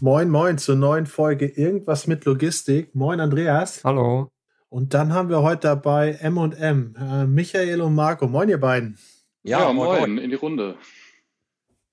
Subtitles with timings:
[0.00, 2.94] Moin, moin zur neuen Folge Irgendwas mit Logistik.
[2.94, 3.82] Moin, Andreas.
[3.82, 4.30] Hallo.
[4.68, 8.28] Und dann haben wir heute dabei M&M, äh, Michael und Marco.
[8.28, 8.98] Moin, ihr beiden.
[9.42, 10.76] Ja, ja moin, moin, in die Runde.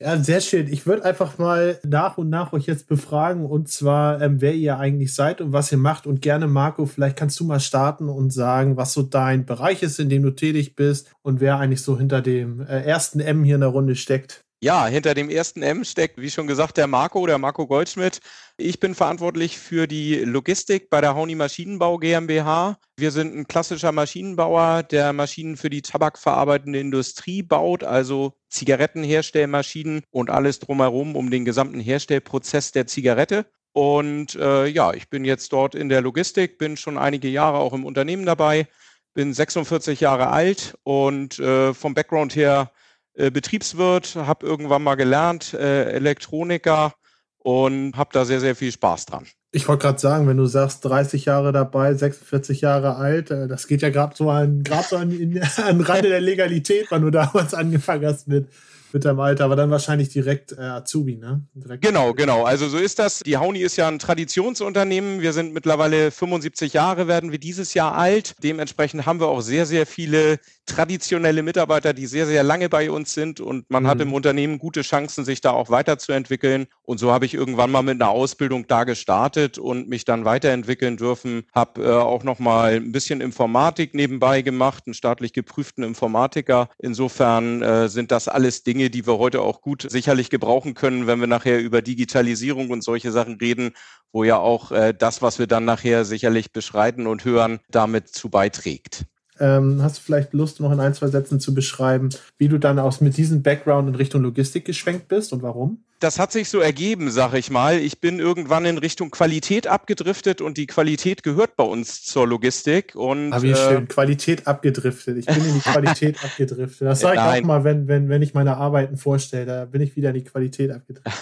[0.02, 0.67] Ja, sehr schön.
[0.67, 4.80] Ich würde einfach mal nach und nach euch jetzt befragen und zwar, ähm, wer ihr
[4.80, 6.05] eigentlich seid und was ihr macht.
[6.05, 9.99] Und gerne, Marco, vielleicht kannst du mal starten und sagen, was so dein Bereich ist,
[10.02, 13.55] in dem du tätig bist und wer eigentlich so hinter dem äh, ersten M hier
[13.55, 14.42] in der Runde steckt.
[14.63, 18.22] Ja, hinter dem ersten M steckt, wie schon gesagt, der Marco, der Marco Goldschmidt.
[18.56, 22.78] Ich bin verantwortlich für die Logistik bei der Hauni Maschinenbau GmbH.
[22.95, 30.30] Wir sind ein klassischer Maschinenbauer, der Maschinen für die tabakverarbeitende Industrie baut, also Zigarettenherstellmaschinen und
[30.30, 33.45] alles drumherum um den gesamten Herstellprozess der Zigarette.
[33.73, 37.73] Und äh, ja, ich bin jetzt dort in der Logistik, bin schon einige Jahre auch
[37.73, 38.69] im Unternehmen dabei,
[39.14, 42.72] bin 46 Jahre alt und äh, vom Background her
[43.16, 46.94] äh, Betriebswirt, habe irgendwann mal gelernt, äh, Elektroniker
[47.38, 49.25] und habe da sehr, sehr viel Spaß dran.
[49.52, 53.67] Ich wollte gerade sagen, wenn du sagst 30 Jahre dabei, 46 Jahre alt, äh, das
[53.67, 57.11] geht ja gerade so an, gerade so an, in, an Rande der Legalität, wann du
[57.11, 58.47] damals angefangen hast mit
[58.94, 61.41] mit deinem Alter, aber dann wahrscheinlich direkt äh, Azubi, ne?
[61.56, 62.44] Direkt genau, genau.
[62.44, 63.19] Also so ist das.
[63.19, 65.22] Die Hauni ist ja ein Traditionsunternehmen.
[65.22, 68.36] Wir sind mittlerweile 75 Jahre, werden wir dieses Jahr alt.
[68.44, 73.14] Dementsprechend haben wir auch sehr, sehr viele traditionelle Mitarbeiter, die sehr, sehr lange bei uns
[73.14, 73.88] sind und man mhm.
[73.88, 76.67] hat im Unternehmen gute Chancen, sich da auch weiterzuentwickeln.
[76.83, 80.97] Und so habe ich irgendwann mal mit einer Ausbildung da gestartet und mich dann weiterentwickeln
[80.97, 81.44] dürfen.
[81.53, 86.69] Habe äh, auch noch mal ein bisschen Informatik nebenbei gemacht, einen staatlich geprüften Informatiker.
[86.80, 91.19] Insofern äh, sind das alles Dinge, die wir heute auch gut sicherlich gebrauchen können, wenn
[91.19, 93.72] wir nachher über Digitalisierung und solche Sachen reden,
[94.13, 98.30] wo ja auch äh, das, was wir dann nachher sicherlich beschreiten und hören, damit zu
[98.30, 99.06] beiträgt.
[99.39, 102.79] Ähm, hast du vielleicht Lust, noch in ein, zwei Sätzen zu beschreiben, wie du dann
[102.79, 105.83] aus mit diesem Background in Richtung Logistik geschwenkt bist und warum?
[106.03, 107.80] Das hat sich so ergeben, sag ich mal.
[107.80, 112.94] Ich bin irgendwann in Richtung Qualität abgedriftet und die Qualität gehört bei uns zur Logistik.
[112.96, 115.18] Und, ah, wie äh, schön, Qualität abgedriftet.
[115.18, 116.88] Ich bin in die Qualität abgedriftet.
[116.88, 117.44] Das sage ich Nein.
[117.44, 119.46] auch mal, wenn, wenn, wenn ich meine Arbeiten vorstelle.
[119.46, 121.13] Da bin ich wieder in die Qualität abgedriftet.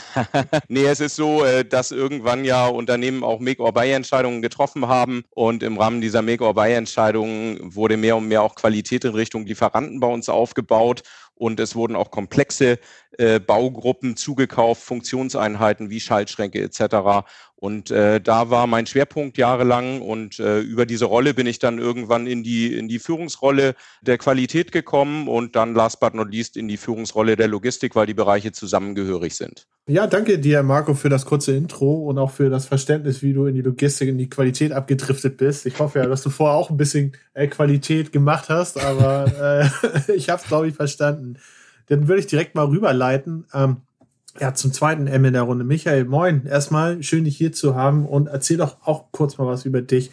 [0.68, 5.24] nee, es ist so, äh, dass irgendwann ja Unternehmen auch Make-or-Buy-Entscheidungen getroffen haben.
[5.30, 10.08] Und im Rahmen dieser Make-or-Buy-Entscheidungen wurde mehr und mehr auch Qualität in Richtung Lieferanten bei
[10.08, 11.03] uns aufgebaut
[11.36, 12.80] und es wurden auch komplexe
[13.18, 17.25] äh, Baugruppen zugekauft, Funktionseinheiten wie Schaltschränke etc.
[17.61, 21.77] Und äh, da war mein Schwerpunkt jahrelang und äh, über diese Rolle bin ich dann
[21.77, 26.57] irgendwann in die, in die Führungsrolle der Qualität gekommen und dann last but not least
[26.57, 29.67] in die Führungsrolle der Logistik, weil die Bereiche zusammengehörig sind.
[29.85, 33.45] Ja, danke dir, Marco, für das kurze Intro und auch für das Verständnis, wie du
[33.45, 35.67] in die Logistik, in die Qualität abgedriftet bist.
[35.67, 40.13] Ich hoffe ja, dass du vorher auch ein bisschen äh, Qualität gemacht hast, aber äh,
[40.16, 41.38] ich habe es, glaube ich, verstanden.
[41.85, 43.45] Dann würde ich direkt mal rüberleiten.
[43.53, 43.81] Ähm,
[44.40, 45.64] ja, zum zweiten M in der Runde.
[45.64, 46.46] Michael, moin.
[46.46, 50.12] Erstmal schön, dich hier zu haben und erzähl doch auch kurz mal was über dich,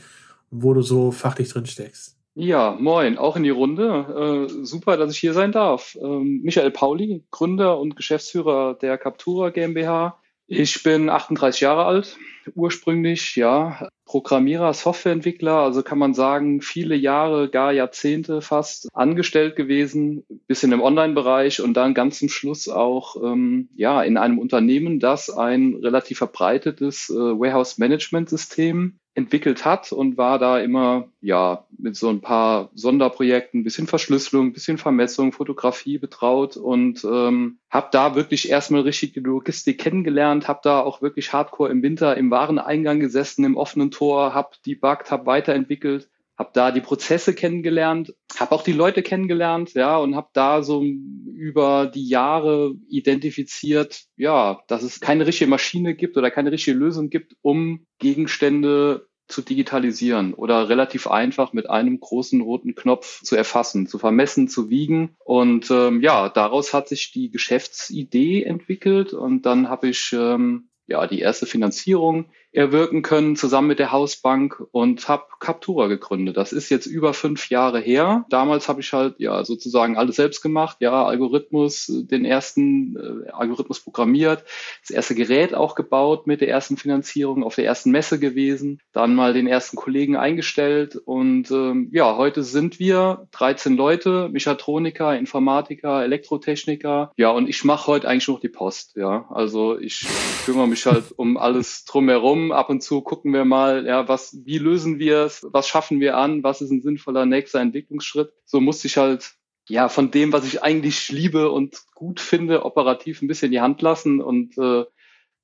[0.50, 2.16] wo du so fachlich drin steckst.
[2.34, 4.46] Ja, moin, auch in die Runde.
[4.48, 5.96] Äh, super, dass ich hier sein darf.
[6.00, 10.18] Ähm, Michael Pauli, Gründer und Geschäftsführer der Captura GmbH.
[10.46, 12.16] Ich bin 38 Jahre alt,
[12.54, 20.24] ursprünglich, ja, Programmierer, Softwareentwickler, also kann man sagen, viele Jahre, gar Jahrzehnte fast angestellt gewesen,
[20.46, 25.28] bisschen im Online-Bereich und dann ganz zum Schluss auch ähm, ja in einem Unternehmen, das
[25.28, 32.20] ein relativ verbreitetes äh, Warehouse-Management-System entwickelt hat und war da immer ja mit so ein
[32.20, 39.14] paar Sonderprojekten, bisschen Verschlüsselung, bisschen Vermessung, Fotografie betraut und ähm, habe da wirklich erstmal richtig
[39.14, 43.90] die Logistik kennengelernt, habe da auch wirklich Hardcore im Winter im Wareneingang gesessen, im offenen
[43.90, 46.08] Tor, habe debuggt, habe weiterentwickelt
[46.38, 50.82] habe da die Prozesse kennengelernt, habe auch die Leute kennengelernt, ja, und habe da so
[50.82, 57.10] über die Jahre identifiziert, ja, dass es keine richtige Maschine gibt oder keine richtige Lösung
[57.10, 63.86] gibt, um Gegenstände zu digitalisieren oder relativ einfach mit einem großen roten Knopf zu erfassen,
[63.86, 65.16] zu vermessen, zu wiegen.
[65.24, 71.06] Und ähm, ja, daraus hat sich die Geschäftsidee entwickelt und dann habe ich ähm, ja
[71.06, 76.36] die erste Finanzierung erwirken können, zusammen mit der Hausbank und habe Captura gegründet.
[76.36, 78.24] Das ist jetzt über fünf Jahre her.
[78.30, 83.80] Damals habe ich halt ja sozusagen alles selbst gemacht, ja, Algorithmus, den ersten äh, Algorithmus
[83.80, 84.44] programmiert,
[84.80, 89.14] das erste Gerät auch gebaut mit der ersten Finanzierung, auf der ersten Messe gewesen, dann
[89.14, 96.02] mal den ersten Kollegen eingestellt und ähm, ja, heute sind wir 13 Leute, Mechatroniker, Informatiker,
[96.02, 99.26] Elektrotechniker, ja, und ich mache heute eigentlich noch die Post, ja.
[99.30, 100.06] Also ich
[100.46, 104.58] kümmere mich halt um alles drumherum Ab und zu gucken wir mal, ja, was, wie
[104.58, 105.46] lösen wir es?
[105.50, 106.42] Was schaffen wir an?
[106.42, 108.32] Was ist ein sinnvoller nächster Entwicklungsschritt?
[108.44, 109.34] So musste ich halt,
[109.68, 113.82] ja, von dem, was ich eigentlich liebe und gut finde, operativ ein bisschen die Hand
[113.82, 114.84] lassen und äh,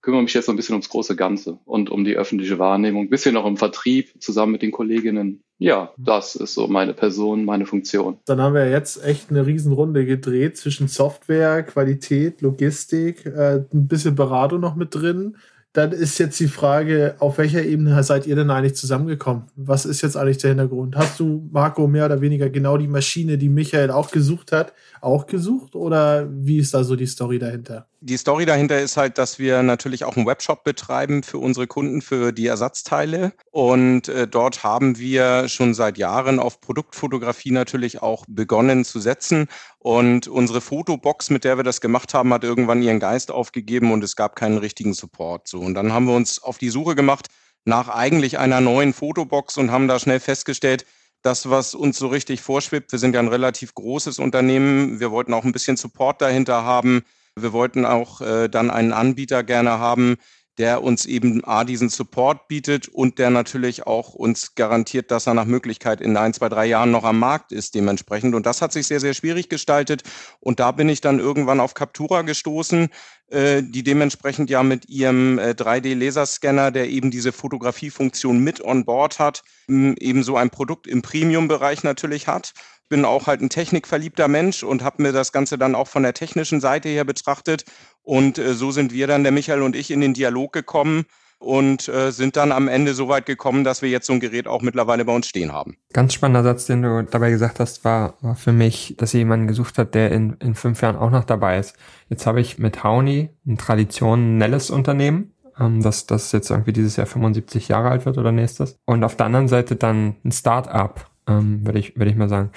[0.05, 3.11] kümmere mich jetzt so ein bisschen ums große Ganze und um die öffentliche Wahrnehmung, ein
[3.11, 5.43] bisschen auch im Vertrieb zusammen mit den Kolleginnen.
[5.58, 8.19] Ja, das ist so meine Person, meine Funktion.
[8.26, 14.14] Dann haben wir jetzt echt eine Riesenrunde gedreht zwischen Software, Qualität, Logistik, äh, ein bisschen
[14.14, 15.37] Beratung noch mit drin
[15.74, 19.46] dann ist jetzt die Frage, auf welcher Ebene seid ihr denn eigentlich zusammengekommen?
[19.56, 20.94] Was ist jetzt eigentlich der Hintergrund?
[20.94, 25.26] Hast du, Marco, mehr oder weniger genau die Maschine, die Michael auch gesucht hat, auch
[25.26, 25.74] gesucht?
[25.74, 27.88] Oder wie ist da so die Story dahinter?
[28.00, 32.02] Die Story dahinter ist halt, dass wir natürlich auch einen Webshop betreiben für unsere Kunden,
[32.02, 33.32] für die Ersatzteile.
[33.50, 39.48] Und äh, dort haben wir schon seit Jahren auf Produktfotografie natürlich auch begonnen zu setzen.
[39.84, 44.02] Und unsere Fotobox, mit der wir das gemacht haben, hat irgendwann ihren Geist aufgegeben und
[44.02, 45.46] es gab keinen richtigen Support.
[45.46, 47.26] So, und dann haben wir uns auf die Suche gemacht
[47.66, 50.86] nach eigentlich einer neuen Fotobox und haben da schnell festgestellt,
[51.20, 55.34] das, was uns so richtig vorschwebt, wir sind ja ein relativ großes Unternehmen, wir wollten
[55.34, 57.02] auch ein bisschen Support dahinter haben,
[57.38, 60.16] wir wollten auch äh, dann einen Anbieter gerne haben,
[60.58, 65.34] der uns eben A, diesen Support bietet und der natürlich auch uns garantiert, dass er
[65.34, 68.34] nach Möglichkeit in ein, zwei, drei Jahren noch am Markt ist dementsprechend.
[68.34, 70.02] Und das hat sich sehr, sehr schwierig gestaltet.
[70.40, 72.88] Und da bin ich dann irgendwann auf Captura gestoßen,
[73.28, 79.18] äh, die dementsprechend ja mit ihrem äh, 3D-Laserscanner, der eben diese Fotografiefunktion mit on board
[79.18, 82.52] hat, eben so ein Produkt im Premium-Bereich natürlich hat
[82.88, 86.14] bin auch halt ein technikverliebter Mensch und habe mir das Ganze dann auch von der
[86.14, 87.64] technischen Seite her betrachtet.
[88.04, 91.06] Und äh, so sind wir dann, der Michael und ich, in den Dialog gekommen
[91.38, 94.46] und äh, sind dann am Ende so weit gekommen, dass wir jetzt so ein Gerät
[94.46, 95.76] auch mittlerweile bei uns stehen haben.
[95.92, 99.78] Ganz spannender Satz, den du dabei gesagt hast, war, war für mich, dass jemanden gesucht
[99.78, 101.76] hat, der in, in fünf Jahren auch noch dabei ist.
[102.08, 107.06] Jetzt habe ich mit Hauni ein traditionelles Unternehmen, ähm, das, das jetzt irgendwie dieses Jahr
[107.06, 108.78] 75 Jahre alt wird oder nächstes.
[108.84, 112.50] Und auf der anderen Seite dann ein Start-up, ähm, würde ich, würde ich mal sagen.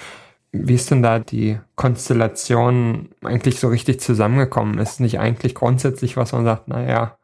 [0.52, 4.78] Wie ist denn da die Konstellation eigentlich so richtig zusammengekommen?
[4.78, 7.18] Ist nicht eigentlich grundsätzlich, was man sagt, naja,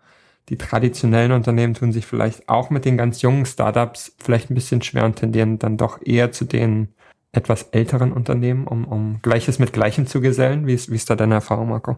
[0.50, 4.82] die traditionellen Unternehmen tun sich vielleicht auch mit den ganz jungen Startups vielleicht ein bisschen
[4.82, 6.94] schwer und tendieren dann doch eher zu den
[7.32, 10.66] etwas älteren Unternehmen, um, um Gleiches mit Gleichem zu gesellen.
[10.66, 11.96] Wie ist, wie ist da deine Erfahrung, Marco?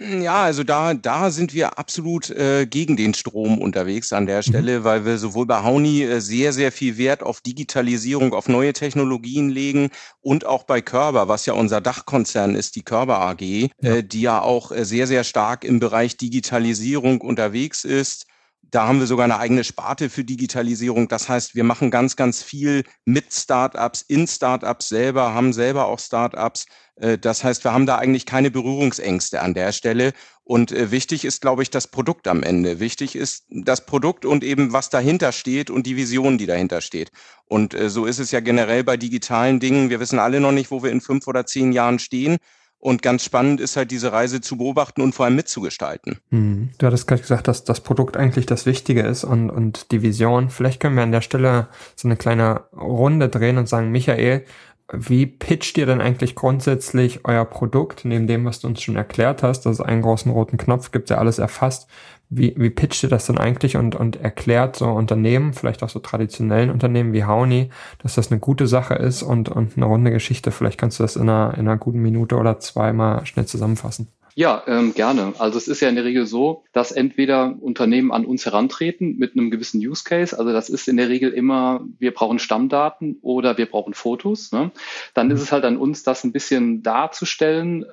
[0.00, 4.42] Ja, also da, da sind wir absolut äh, gegen den Strom unterwegs an der mhm.
[4.42, 4.84] Stelle, mhm.
[4.84, 9.50] weil wir sowohl bei Hauni äh, sehr, sehr viel Wert auf Digitalisierung, auf neue Technologien
[9.50, 9.90] legen
[10.22, 13.68] und auch bei Körber, was ja unser Dachkonzern ist, die Körber AG, ja.
[13.82, 18.26] äh, die ja auch äh, sehr, sehr stark im Bereich Digitalisierung unterwegs ist.
[18.70, 21.08] Da haben wir sogar eine eigene Sparte für Digitalisierung.
[21.08, 25.98] Das heißt, wir machen ganz, ganz viel mit Startups, in Startups selber, haben selber auch
[25.98, 26.66] Startups.
[26.96, 30.12] Äh, das heißt, wir haben da eigentlich keine Berührungsängste an der Stelle.
[30.44, 32.80] Und äh, wichtig ist, glaube ich, das Produkt am Ende.
[32.80, 37.10] Wichtig ist das Produkt und eben, was dahinter steht und die Vision, die dahinter steht.
[37.46, 39.90] Und äh, so ist es ja generell bei digitalen Dingen.
[39.90, 42.38] Wir wissen alle noch nicht, wo wir in fünf oder zehn Jahren stehen.
[42.82, 46.18] Und ganz spannend ist halt diese Reise zu beobachten und vor allem mitzugestalten.
[46.30, 46.70] Hm.
[46.78, 50.48] Du hattest gerade gesagt, dass das Produkt eigentlich das Wichtige ist und, und die Vision.
[50.48, 54.46] Vielleicht können wir an der Stelle so eine kleine Runde drehen und sagen, Michael,
[54.92, 59.42] wie pitcht ihr denn eigentlich grundsätzlich euer Produkt, neben dem, was du uns schon erklärt
[59.42, 61.88] hast, dass es einen großen roten Knopf gibt, der alles erfasst?
[62.28, 65.98] Wie, wie pitcht ihr das denn eigentlich und, und erklärt so Unternehmen, vielleicht auch so
[65.98, 70.50] traditionellen Unternehmen wie Hauni, dass das eine gute Sache ist und, und eine runde Geschichte?
[70.52, 74.08] Vielleicht kannst du das in einer, in einer guten Minute oder zwei mal schnell zusammenfassen.
[74.34, 75.34] Ja, ähm, gerne.
[75.38, 79.34] Also es ist ja in der Regel so, dass entweder Unternehmen an uns herantreten mit
[79.34, 80.38] einem gewissen Use Case.
[80.38, 84.52] Also das ist in der Regel immer, wir brauchen Stammdaten oder wir brauchen Fotos.
[84.52, 84.70] Ne?
[85.14, 87.84] Dann ist es halt an uns, das ein bisschen darzustellen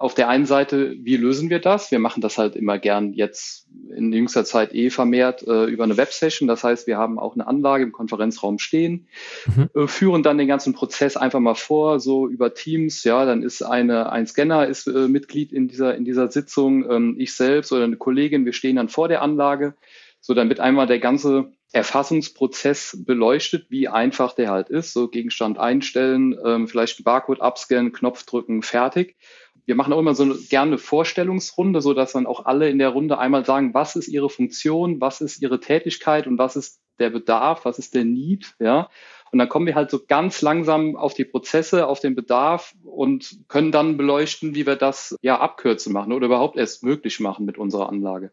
[0.00, 1.90] auf der einen Seite, wie lösen wir das?
[1.90, 5.96] Wir machen das halt immer gern jetzt in jüngster Zeit eh vermehrt äh, über eine
[5.96, 6.46] Websession.
[6.46, 9.08] Das heißt, wir haben auch eine Anlage im Konferenzraum stehen,
[9.46, 9.68] mhm.
[9.74, 13.02] äh, führen dann den ganzen Prozess einfach mal vor, so über Teams.
[13.02, 17.16] Ja, dann ist eine, ein Scanner ist äh, Mitglied in dieser, in dieser Sitzung, ähm,
[17.18, 19.74] ich selbst oder eine Kollegin, wir stehen dann vor der Anlage.
[20.20, 24.92] So, dann wird einmal der ganze Erfassungsprozess beleuchtet, wie einfach der halt ist.
[24.92, 29.16] So Gegenstand einstellen, ähm, vielleicht einen Barcode abscannen, Knopf drücken, fertig.
[29.68, 32.78] Wir machen auch immer so eine, gerne eine Vorstellungsrunde, so dass dann auch alle in
[32.78, 36.80] der Runde einmal sagen, was ist ihre Funktion, was ist ihre Tätigkeit und was ist
[36.98, 38.88] der Bedarf, was ist der Need, ja.
[39.30, 43.40] Und dann kommen wir halt so ganz langsam auf die Prozesse, auf den Bedarf und
[43.48, 47.58] können dann beleuchten, wie wir das ja abkürzen machen oder überhaupt erst möglich machen mit
[47.58, 48.32] unserer Anlage.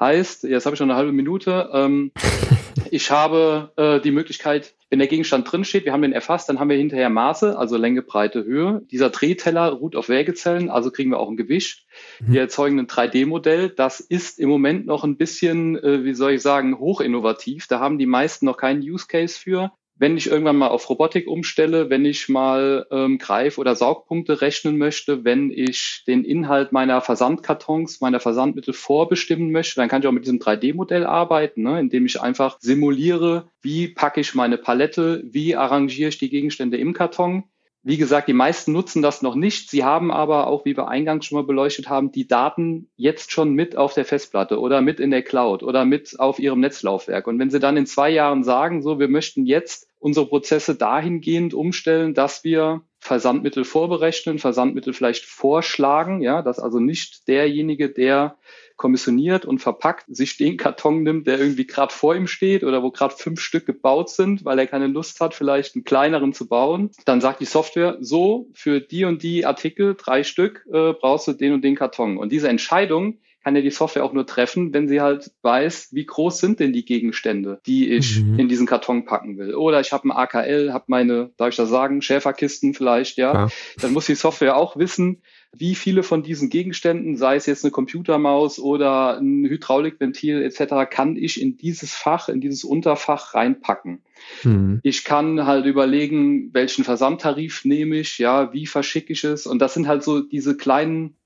[0.00, 1.70] Heißt, jetzt habe ich schon eine halbe Minute.
[1.72, 2.10] Ähm,
[2.90, 6.60] ich habe äh, die Möglichkeit, wenn der Gegenstand drin steht, wir haben den erfasst, dann
[6.60, 8.82] haben wir hinterher Maße, also Länge, Breite, Höhe.
[8.90, 11.86] Dieser Drehteller ruht auf Wägezellen, also kriegen wir auch ein Gewicht.
[12.20, 12.34] Mhm.
[12.34, 13.70] Wir erzeugen ein 3D-Modell.
[13.70, 17.68] Das ist im Moment noch ein bisschen, äh, wie soll ich sagen, hochinnovativ.
[17.68, 21.28] Da haben die meisten noch keinen Use Case für wenn ich irgendwann mal auf Robotik
[21.28, 27.00] umstelle, wenn ich mal ähm, Greif- oder Saugpunkte rechnen möchte, wenn ich den Inhalt meiner
[27.00, 32.04] Versandkartons, meiner Versandmittel vorbestimmen möchte, dann kann ich auch mit diesem 3D-Modell arbeiten, ne, indem
[32.04, 37.44] ich einfach simuliere, wie packe ich meine Palette, wie arrangiere ich die Gegenstände im Karton.
[37.84, 39.68] Wie gesagt, die meisten nutzen das noch nicht.
[39.68, 43.54] Sie haben aber auch, wie wir eingangs schon mal beleuchtet haben, die Daten jetzt schon
[43.54, 47.26] mit auf der Festplatte oder mit in der Cloud oder mit auf ihrem Netzlaufwerk.
[47.26, 51.54] Und wenn Sie dann in zwei Jahren sagen, so, wir möchten jetzt unsere Prozesse dahingehend
[51.54, 58.36] umstellen, dass wir Versandmittel vorberechnen, Versandmittel vielleicht vorschlagen, ja, dass also nicht derjenige, der
[58.76, 62.90] kommissioniert und verpackt, sich den Karton nimmt, der irgendwie gerade vor ihm steht oder wo
[62.90, 66.90] gerade fünf Stück gebaut sind, weil er keine Lust hat, vielleicht einen kleineren zu bauen.
[67.04, 71.32] Dann sagt die Software, so, für die und die Artikel, drei Stück, äh, brauchst du
[71.32, 72.16] den und den Karton.
[72.18, 76.06] Und diese Entscheidung kann ja die Software auch nur treffen, wenn sie halt weiß, wie
[76.06, 78.38] groß sind denn die Gegenstände, die ich mhm.
[78.38, 79.54] in diesen Karton packen will.
[79.54, 83.32] Oder ich habe ein AKL, habe meine, darf ich das sagen, Schäferkisten vielleicht, ja.
[83.32, 83.48] ja.
[83.80, 85.22] Dann muss die Software auch wissen,
[85.54, 91.16] wie viele von diesen Gegenständen, sei es jetzt eine Computermaus oder ein Hydraulikventil etc., kann
[91.16, 94.00] ich in dieses Fach, in dieses Unterfach reinpacken.
[94.44, 94.80] Mhm.
[94.82, 99.46] Ich kann halt überlegen, welchen Versandtarif nehme ich, ja, wie verschicke ich es.
[99.46, 101.16] Und das sind halt so diese kleinen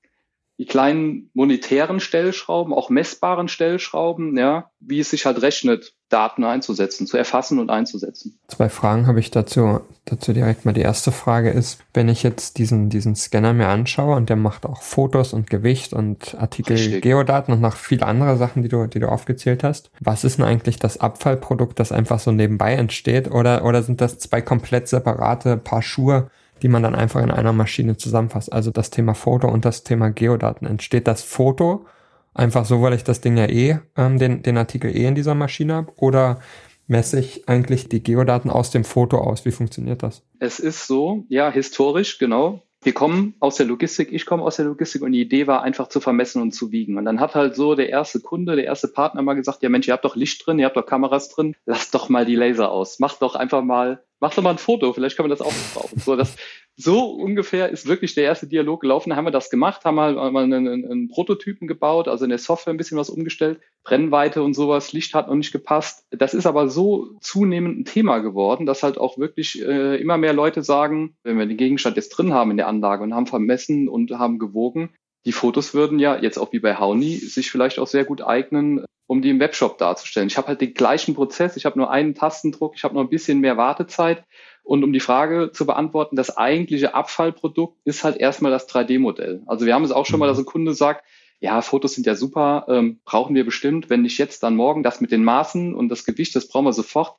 [0.59, 7.07] die kleinen monetären Stellschrauben, auch messbaren Stellschrauben, ja, wie es sich halt rechnet, Daten einzusetzen,
[7.07, 8.39] zu erfassen und einzusetzen.
[8.49, 9.81] Zwei Fragen habe ich dazu.
[10.05, 14.15] Dazu direkt mal die erste Frage ist, wenn ich jetzt diesen, diesen Scanner mir anschaue
[14.15, 17.03] und der macht auch Fotos und Gewicht und Artikel Richtig.
[17.03, 19.91] Geodaten und noch viele andere Sachen, die du, die du aufgezählt hast.
[19.99, 23.29] Was ist denn eigentlich das Abfallprodukt, das einfach so nebenbei entsteht?
[23.29, 26.31] Oder, oder sind das zwei komplett separate Paar Schuhe,
[26.63, 28.53] die man dann einfach in einer Maschine zusammenfasst.
[28.53, 30.67] Also das Thema Foto und das Thema Geodaten.
[30.67, 31.87] Entsteht das Foto
[32.35, 35.35] einfach so, weil ich das Ding ja eh, ähm, den, den Artikel eh in dieser
[35.35, 35.93] Maschine habe?
[35.97, 36.41] Oder
[36.87, 39.45] messe ich eigentlich die Geodaten aus dem Foto aus?
[39.45, 40.23] Wie funktioniert das?
[40.39, 42.63] Es ist so, ja, historisch, genau.
[42.83, 45.89] Wir kommen aus der Logistik, ich komme aus der Logistik und die Idee war einfach
[45.89, 46.99] zu vermessen und zu wiegen.
[46.99, 49.89] Und dann hat halt so der erste Kunde, der erste Partner mal gesagt, ja Mensch,
[49.89, 52.71] ihr habt doch Licht drin, ihr habt doch Kameras drin, lasst doch mal die Laser
[52.71, 53.01] aus.
[53.01, 55.99] Macht doch einfach mal mach doch mal ein Foto, vielleicht kann man das auch brauchen.
[55.99, 56.37] So, das,
[56.77, 59.11] so ungefähr ist wirklich der erste Dialog gelaufen.
[59.11, 62.39] Da haben wir das gemacht, haben mal, mal einen, einen Prototypen gebaut, also in der
[62.39, 66.07] Software ein bisschen was umgestellt, Brennweite und sowas, Licht hat noch nicht gepasst.
[66.11, 70.33] Das ist aber so zunehmend ein Thema geworden, dass halt auch wirklich äh, immer mehr
[70.33, 73.89] Leute sagen, wenn wir den Gegenstand jetzt drin haben in der Anlage und haben vermessen
[73.89, 74.91] und haben gewogen,
[75.26, 78.85] die Fotos würden ja jetzt auch wie bei Hauni sich vielleicht auch sehr gut eignen,
[79.09, 80.28] um die im Webshop darzustellen.
[80.28, 83.11] Ich habe halt den gleichen Prozess, ich habe nur einen Tastendruck, ich habe noch ein
[83.11, 84.25] bisschen mehr Wartezeit.
[84.62, 89.42] Und um die Frage zu beantworten, das eigentliche Abfallprodukt ist halt erstmal das 3D-Modell.
[89.47, 91.04] Also wir haben es auch schon mal, dass ein Kunde sagt,
[91.40, 93.90] ja, Fotos sind ja super, ähm, brauchen wir bestimmt.
[93.90, 94.83] Wenn nicht jetzt, dann morgen.
[94.83, 97.16] Das mit den Maßen und das Gewicht, das brauchen wir sofort.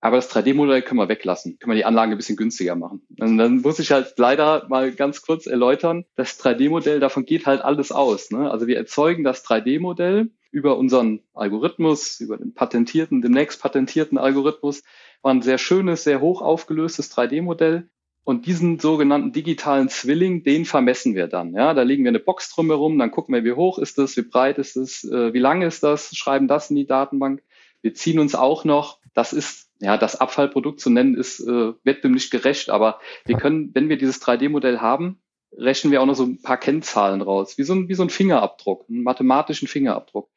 [0.00, 1.58] Aber das 3D-Modell können wir weglassen.
[1.58, 3.02] Können wir die Anlage ein bisschen günstiger machen.
[3.18, 7.60] Und dann muss ich halt leider mal ganz kurz erläutern, das 3D-Modell, davon geht halt
[7.60, 8.30] alles aus.
[8.30, 8.50] Ne?
[8.50, 14.82] Also wir erzeugen das 3D-Modell über unseren Algorithmus, über den patentierten, demnächst patentierten Algorithmus,
[15.22, 17.88] war ein sehr schönes, sehr hoch aufgelöstes 3D-Modell.
[18.22, 21.54] Und diesen sogenannten digitalen Zwilling, den vermessen wir dann.
[21.54, 24.22] Ja, da legen wir eine Box drumherum, dann gucken wir, wie hoch ist das, wie
[24.22, 27.42] breit ist es, äh, wie lang ist das, schreiben das in die Datenbank.
[27.80, 32.04] Wir ziehen uns auch noch, das ist, ja, das Abfallprodukt zu nennen, ist äh, wird
[32.04, 35.20] dem nicht gerecht, aber wir können, wenn wir dieses 3D-Modell haben,
[35.52, 38.10] rechnen wir auch noch so ein paar Kennzahlen raus, wie so ein, wie so ein
[38.10, 40.30] Fingerabdruck, einen mathematischen Fingerabdruck.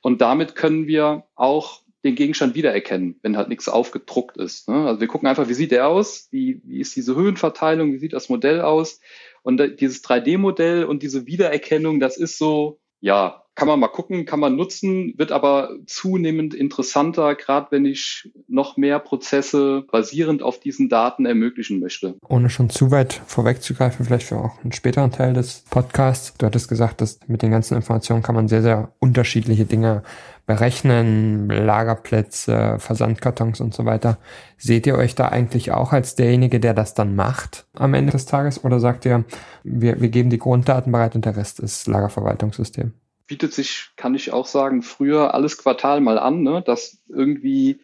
[0.00, 4.68] Und damit können wir auch den Gegenstand wiedererkennen, wenn halt nichts aufgedruckt ist.
[4.68, 4.86] Ne?
[4.86, 8.14] Also wir gucken einfach, wie sieht der aus, wie, wie ist diese Höhenverteilung, wie sieht
[8.14, 9.00] das Modell aus.
[9.42, 14.40] Und dieses 3D-Modell und diese Wiedererkennung, das ist so, ja, kann man mal gucken, kann
[14.40, 20.88] man nutzen, wird aber zunehmend interessanter, gerade wenn ich noch mehr Prozesse basierend auf diesen
[20.88, 22.16] Daten ermöglichen möchte.
[22.26, 26.32] Ohne schon zu weit vorwegzugreifen, vielleicht für auch einen späteren Teil des Podcasts.
[26.38, 30.04] Du hattest gesagt, dass mit den ganzen Informationen kann man sehr, sehr unterschiedliche Dinge
[30.50, 34.18] berechnen, Lagerplätze, Versandkartons und so weiter.
[34.58, 38.26] Seht ihr euch da eigentlich auch als derjenige, der das dann macht am Ende des
[38.26, 38.64] Tages?
[38.64, 39.24] Oder sagt ihr,
[39.62, 42.92] wir, wir geben die Grunddaten bereit und der Rest ist Lagerverwaltungssystem?
[43.28, 46.64] Bietet sich, kann ich auch sagen, früher alles Quartal mal an, ne?
[46.66, 47.78] dass irgendwie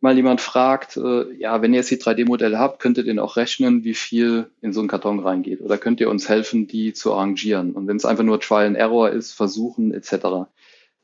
[0.00, 3.82] mal jemand fragt, äh, ja, wenn ihr jetzt die 3D-Modelle habt, könnt ihr auch rechnen,
[3.82, 5.60] wie viel in so einen Karton reingeht?
[5.60, 7.72] Oder könnt ihr uns helfen, die zu arrangieren?
[7.72, 10.46] Und wenn es einfach nur Trial and Error ist, versuchen etc.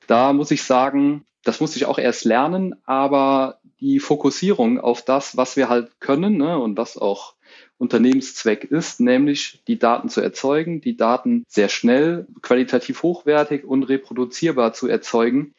[0.07, 5.37] Da muss ich sagen, das muss ich auch erst lernen, aber die Fokussierung auf das,
[5.37, 7.35] was wir halt können ne, und was auch
[7.79, 14.73] Unternehmenszweck ist, nämlich die Daten zu erzeugen, die Daten sehr schnell, qualitativ hochwertig und reproduzierbar
[14.73, 15.55] zu erzeugen.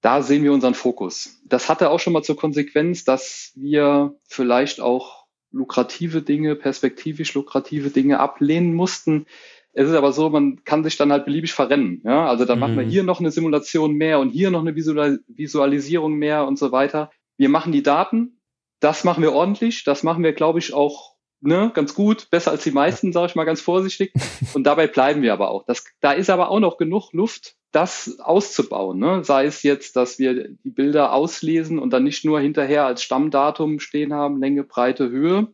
[0.00, 1.40] Da sehen wir unseren Fokus.
[1.44, 7.90] Das hatte auch schon mal zur Konsequenz, dass wir vielleicht auch lukrative Dinge, perspektivisch lukrative
[7.90, 9.26] Dinge ablehnen mussten,
[9.78, 12.00] es ist aber so, man kann sich dann halt beliebig verrennen.
[12.02, 12.26] Ja?
[12.26, 12.60] Also dann mhm.
[12.60, 16.72] machen wir hier noch eine Simulation mehr und hier noch eine Visualisierung mehr und so
[16.72, 17.10] weiter.
[17.36, 18.40] Wir machen die Daten,
[18.80, 22.64] das machen wir ordentlich, das machen wir, glaube ich, auch ne, ganz gut, besser als
[22.64, 24.12] die meisten, sage ich mal ganz vorsichtig.
[24.54, 25.66] Und dabei bleiben wir aber auch.
[25.66, 28.98] Das, da ist aber auch noch genug Luft, das auszubauen.
[28.98, 29.24] Ne?
[29.24, 33.80] Sei es jetzt, dass wir die Bilder auslesen und dann nicht nur hinterher als Stammdatum
[33.80, 35.48] stehen haben, Länge, Breite, Höhe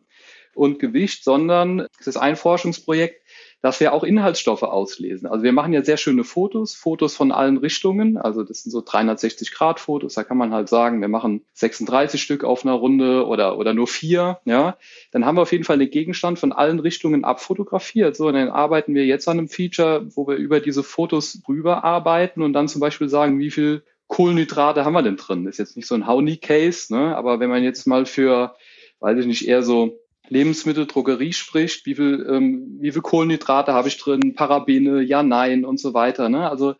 [0.54, 3.23] und Gewicht, sondern es ist ein Forschungsprojekt,
[3.62, 5.28] dass wir auch Inhaltsstoffe auslesen.
[5.28, 8.18] Also wir machen ja sehr schöne Fotos, Fotos von allen Richtungen.
[8.18, 10.14] Also das sind so 360 Grad Fotos.
[10.14, 13.87] Da kann man halt sagen, wir machen 36 Stück auf einer Runde oder, oder nur
[13.87, 14.40] vier.
[14.44, 14.76] Ja,
[15.12, 18.16] dann haben wir auf jeden Fall den Gegenstand von allen Richtungen abfotografiert.
[18.16, 21.85] So, und dann arbeiten wir jetzt an einem Feature, wo wir über diese Fotos rüber
[21.85, 25.47] arbeiten und dann zum Beispiel sagen, wie viel Kohlenhydrate haben wir denn drin?
[25.47, 27.16] Ist jetzt nicht so ein Hauni-Case, ne?
[27.16, 28.56] aber wenn man jetzt mal für,
[28.99, 30.01] weiß ich nicht, eher so
[30.32, 35.64] Lebensmittel, Drogerie spricht, wie viel, ähm, wie viel Kohlenhydrate habe ich drin, Parabene, ja, nein
[35.64, 36.28] und so weiter.
[36.28, 36.48] Ne?
[36.48, 36.74] Also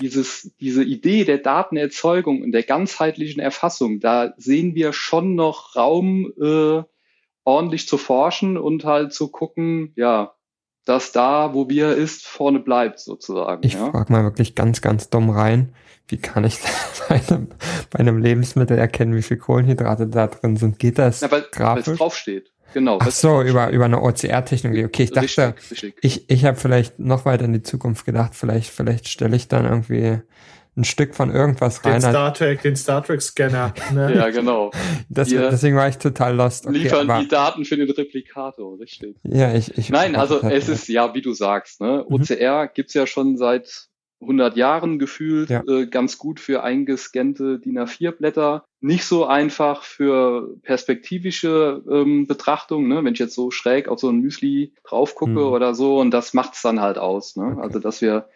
[0.00, 6.32] dieses, diese Idee der Datenerzeugung und der ganzheitlichen Erfassung, da sehen wir schon noch Raum,
[6.40, 6.82] äh,
[7.44, 10.34] ordentlich zu forschen und halt zu gucken, ja,
[10.84, 13.66] dass da, wo wir ist, vorne bleibt sozusagen.
[13.66, 13.90] Ich ja?
[13.90, 15.74] frage mal wirklich ganz, ganz dumm rein.
[16.08, 16.58] Wie kann ich
[17.08, 17.48] bei einem,
[17.90, 20.78] bei einem Lebensmittel erkennen, wie viel Kohlenhydrate da drin sind?
[20.78, 21.30] Geht das ja?
[21.30, 21.46] Weil
[21.78, 22.52] es draufsteht.
[22.74, 22.98] Genau.
[23.00, 24.84] Ach so, über, über eine OCR-Technologie.
[24.84, 25.94] Okay, ich dachte, richtig, richtig.
[26.02, 28.34] ich, ich habe vielleicht noch weiter in die Zukunft gedacht.
[28.34, 30.20] Vielleicht, vielleicht stelle ich dann irgendwie
[30.78, 32.00] ein Stück von irgendwas den rein.
[32.00, 33.74] Star Trek, den Star Trek Scanner.
[33.92, 34.14] Ne?
[34.14, 34.70] ja, genau.
[35.08, 36.66] Das, deswegen war ich total lost.
[36.66, 39.16] Okay, liefern aber, die Daten für den Replikator, richtig.
[39.24, 42.04] Ja, ich, ich Nein, also es ist ja, wie du sagst, ne?
[42.08, 42.68] OCR mhm.
[42.74, 43.88] gibt's ja schon seit
[44.20, 45.62] 100 Jahren gefühlt ja.
[45.66, 48.64] äh, ganz gut für eingescannte DIN A4-Blätter.
[48.80, 53.02] Nicht so einfach für perspektivische ähm, Betrachtung, ne?
[53.04, 55.38] wenn ich jetzt so schräg auf so ein Müsli drauf gucke mhm.
[55.38, 55.98] oder so.
[55.98, 57.36] Und das macht's dann halt aus.
[57.36, 57.52] Ne?
[57.52, 57.60] Okay.
[57.60, 58.28] Also, dass wir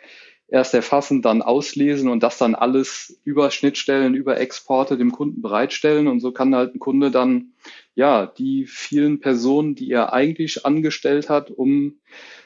[0.52, 6.09] erst erfassen, dann auslesen und das dann alles über Schnittstellen, über Exporte dem Kunden bereitstellen.
[6.09, 7.52] Und so kann halt ein Kunde dann
[7.94, 12.00] ja die vielen Personen, die er eigentlich angestellt hat, um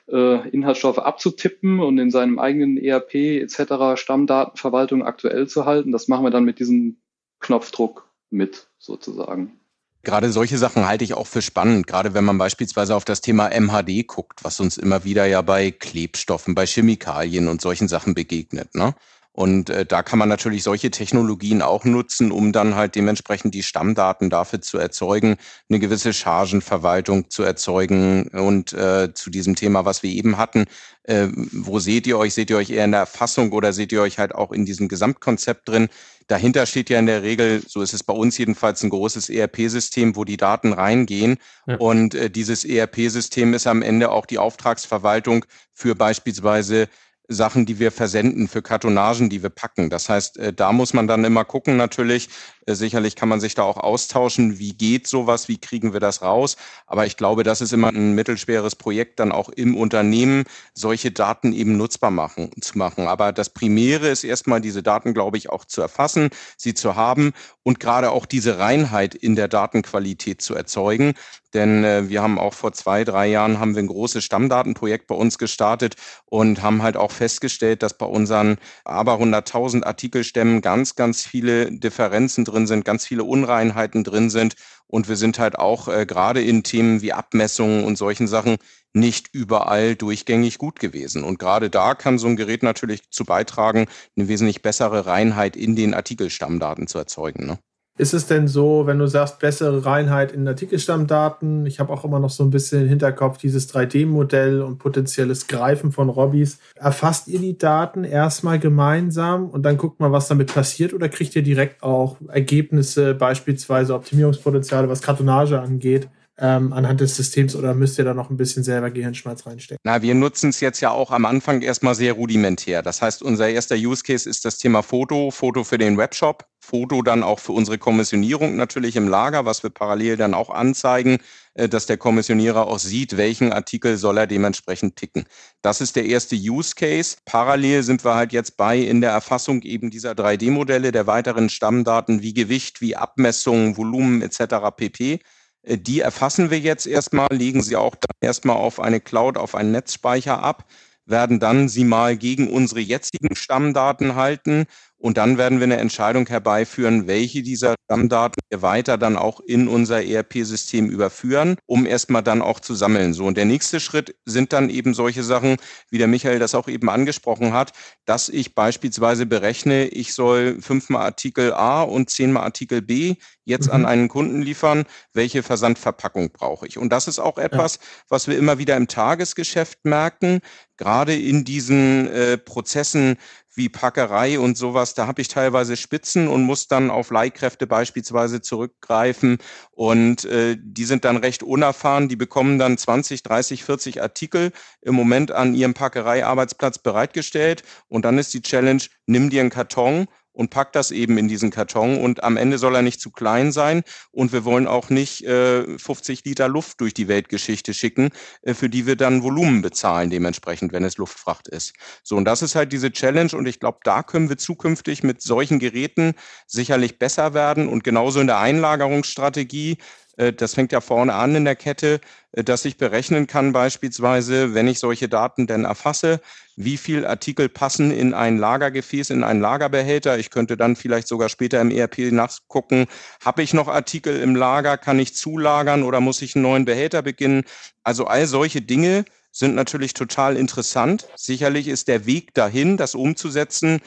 [0.09, 4.01] äh, Inhaltsstoffe abzutippen und in seinem eigenen ERP etc.
[4.01, 5.91] Stammdatenverwaltung aktuell zu halten.
[5.91, 6.99] Das machen wir dann mit diesem
[7.41, 9.61] Knopfdruck mit sozusagen.
[10.03, 13.51] Gerade solche Sachen halte ich auch für spannend, gerade wenn man beispielsweise auf das Thema
[13.51, 18.77] MHD guckt, was uns immer wieder ja bei Klebstoffen, bei Chemikalien und solchen Sachen begegnet.
[18.77, 18.95] Ne?
[19.37, 23.63] Und äh, da kann man natürlich solche Technologien auch nutzen, um dann halt dementsprechend die
[23.63, 25.37] Stammdaten dafür zu erzeugen,
[25.69, 28.29] eine gewisse Chargenverwaltung zu erzeugen.
[28.29, 30.65] Und äh, zu diesem Thema, was wir eben hatten,
[31.03, 32.33] äh, wo seht ihr euch?
[32.33, 34.89] Seht ihr euch eher in der Erfassung oder seht ihr euch halt auch in diesem
[34.89, 35.89] Gesamtkonzept drin?
[36.29, 40.17] Dahinter steht ja in der Regel, so ist es bei uns jedenfalls, ein großes ERP-System,
[40.17, 41.37] wo die Daten reingehen.
[41.67, 41.77] Ja.
[41.77, 45.45] Und äh, dieses ERP-System ist am Ende auch die Auftragsverwaltung
[45.75, 46.89] für beispielsweise
[47.29, 49.91] Sachen, die wir versenden, für Kartonagen, die wir packen.
[49.91, 52.29] Das heißt, äh, da muss man dann immer gucken natürlich.
[52.67, 56.23] Äh, sicherlich kann man sich da auch austauschen, wie geht sowas, wie kriegen wir das
[56.23, 56.57] raus.
[56.87, 61.53] Aber ich glaube, das ist immer ein mittelschweres Projekt, dann auch im Unternehmen solche Daten
[61.53, 63.07] eben nutzbar machen, zu machen.
[63.07, 67.33] Aber das Primäre ist erstmal, diese Daten, glaube ich, auch zu erfassen, sie zu haben
[67.63, 71.15] und gerade auch diese Reinheit in der Datenqualität zu erzeugen.
[71.55, 75.15] Denn äh, wir haben auch vor zwei, drei Jahren haben wir ein großes Stammdatenprojekt bei
[75.15, 81.25] uns gestartet und haben halt auch festgestellt, dass bei unseren aber 100.000 Artikelstämmen ganz, ganz
[81.25, 84.55] viele Differenzen drin sind, ganz viele Unreinheiten drin sind.
[84.87, 88.57] Und wir sind halt auch äh, gerade in Themen wie Abmessungen und solchen Sachen
[88.93, 91.25] nicht überall durchgängig gut gewesen.
[91.25, 95.77] Und gerade da kann so ein Gerät natürlich zu beitragen, eine wesentlich bessere Reinheit in
[95.77, 97.47] den Artikelstammdaten zu erzeugen.
[97.47, 97.59] Ne?
[97.99, 101.65] Ist es denn so, wenn du sagst, bessere Reinheit in Artikelstammdaten?
[101.65, 105.93] Ich habe auch immer noch so ein bisschen im Hinterkopf dieses 3D-Modell und potenzielles Greifen
[105.93, 106.59] von Robbys.
[106.75, 111.35] Erfasst ihr die Daten erstmal gemeinsam und dann guckt mal, was damit passiert oder kriegt
[111.37, 116.11] ihr direkt auch Ergebnisse, beispielsweise Optimierungspotenziale, was Kartonage angeht?
[116.39, 119.81] Ähm, anhand des Systems oder müsst ihr da noch ein bisschen selber Gehirnschmalz reinstecken?
[119.85, 122.83] Na, wir nutzen es jetzt ja auch am Anfang erstmal sehr rudimentär.
[122.83, 127.01] Das heißt, unser erster Use Case ist das Thema Foto, Foto für den Webshop, Foto
[127.01, 131.19] dann auch für unsere Kommissionierung natürlich im Lager, was wir parallel dann auch anzeigen,
[131.55, 135.25] äh, dass der Kommissionierer auch sieht, welchen Artikel soll er dementsprechend ticken.
[135.63, 137.17] Das ist der erste Use Case.
[137.25, 142.21] Parallel sind wir halt jetzt bei in der Erfassung eben dieser 3D-Modelle, der weiteren Stammdaten
[142.21, 144.77] wie Gewicht, wie Abmessungen, Volumen etc.
[144.77, 145.21] pp.
[145.67, 149.55] Äh, die erfassen wir jetzt erstmal, legen sie auch dann erstmal auf eine Cloud, auf
[149.55, 150.65] einen Netzspeicher ab,
[151.05, 154.67] werden dann sie mal gegen unsere jetzigen Stammdaten halten
[155.07, 159.69] und dann werden wir eine Entscheidung herbeiführen, welche dieser Stammdaten wir weiter dann auch in
[159.69, 163.15] unser ERP-System überführen, um erstmal dann auch zu sammeln.
[163.15, 163.25] So.
[163.25, 165.59] Und der nächste Schritt sind dann eben solche Sachen,
[165.91, 167.71] wie der Michael das auch eben angesprochen hat,
[168.05, 173.15] dass ich beispielsweise berechne, ich soll fünfmal Artikel A und zehnmal Artikel B
[173.45, 173.75] jetzt mhm.
[173.75, 176.79] an einen Kunden liefern, welche Versandverpackung brauche ich.
[176.79, 180.41] Und das ist auch etwas, was wir immer wieder im Tagesgeschäft merken,
[180.77, 183.17] gerade in diesen äh, Prozessen
[183.57, 188.41] wie Packerei und sowas, da habe ich teilweise Spitzen und muss dann auf Leihkräfte beispielsweise
[188.43, 189.39] zurückgreifen.
[189.73, 194.95] Und äh, die sind dann recht unerfahren, die bekommen dann 20, 30, 40 Artikel im
[194.95, 197.63] Moment an ihrem Packereiarbeitsplatz bereitgestellt.
[197.89, 200.07] Und dann ist die Challenge, nimm dir einen Karton
[200.37, 201.99] und packt das eben in diesen Karton.
[201.99, 203.83] Und am Ende soll er nicht zu klein sein.
[204.13, 208.11] Und wir wollen auch nicht äh, 50 Liter Luft durch die Weltgeschichte schicken,
[208.43, 211.73] äh, für die wir dann Volumen bezahlen dementsprechend, wenn es Luftfracht ist.
[212.03, 213.31] So und das ist halt diese Challenge.
[213.35, 216.13] Und ich glaube, da können wir zukünftig mit solchen Geräten
[216.47, 217.67] sicherlich besser werden.
[217.67, 219.79] Und genauso in der Einlagerungsstrategie
[220.19, 222.01] äh, das fängt ja vorne an in der Kette,
[222.33, 226.21] äh, dass ich berechnen kann beispielsweise, wenn ich solche Daten denn erfasse,
[226.57, 230.19] wie viel Artikel passen in ein Lagergefäß, in einen Lagerbehälter.
[230.19, 232.87] Ich könnte dann vielleicht sogar später im ERP nachgucken,
[233.25, 237.03] habe ich noch Artikel im Lager, kann ich zulagern oder muss ich einen neuen Behälter
[237.03, 237.45] beginnen?
[237.85, 241.07] Also all solche Dinge sind natürlich total interessant.
[241.15, 243.81] Sicherlich ist der Weg dahin, das umzusetzen,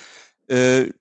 [0.47, 0.91] äh,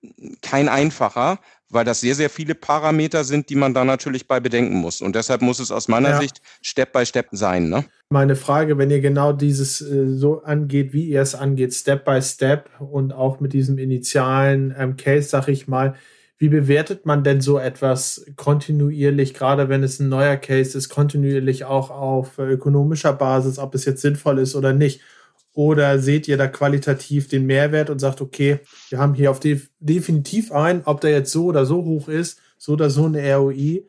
[0.41, 4.75] kein einfacher, weil das sehr, sehr viele Parameter sind, die man da natürlich bei bedenken
[4.77, 5.01] muss.
[5.01, 6.19] Und deshalb muss es aus meiner ja.
[6.19, 7.69] Sicht Step by Step sein.
[7.69, 7.85] Ne?
[8.09, 12.21] Meine Frage, wenn ihr genau dieses äh, so angeht, wie ihr es angeht, Step by
[12.21, 15.95] Step und auch mit diesem initialen ähm, Case, sag ich mal,
[16.39, 21.65] wie bewertet man denn so etwas kontinuierlich, gerade wenn es ein neuer Case ist, kontinuierlich
[21.65, 25.01] auch auf äh, ökonomischer Basis, ob es jetzt sinnvoll ist oder nicht?
[25.59, 29.69] Oder seht ihr da qualitativ den Mehrwert und sagt, okay, wir haben hier auf def
[29.81, 33.85] definitiv ein, ob der jetzt so oder so hoch ist, so oder so eine ROI,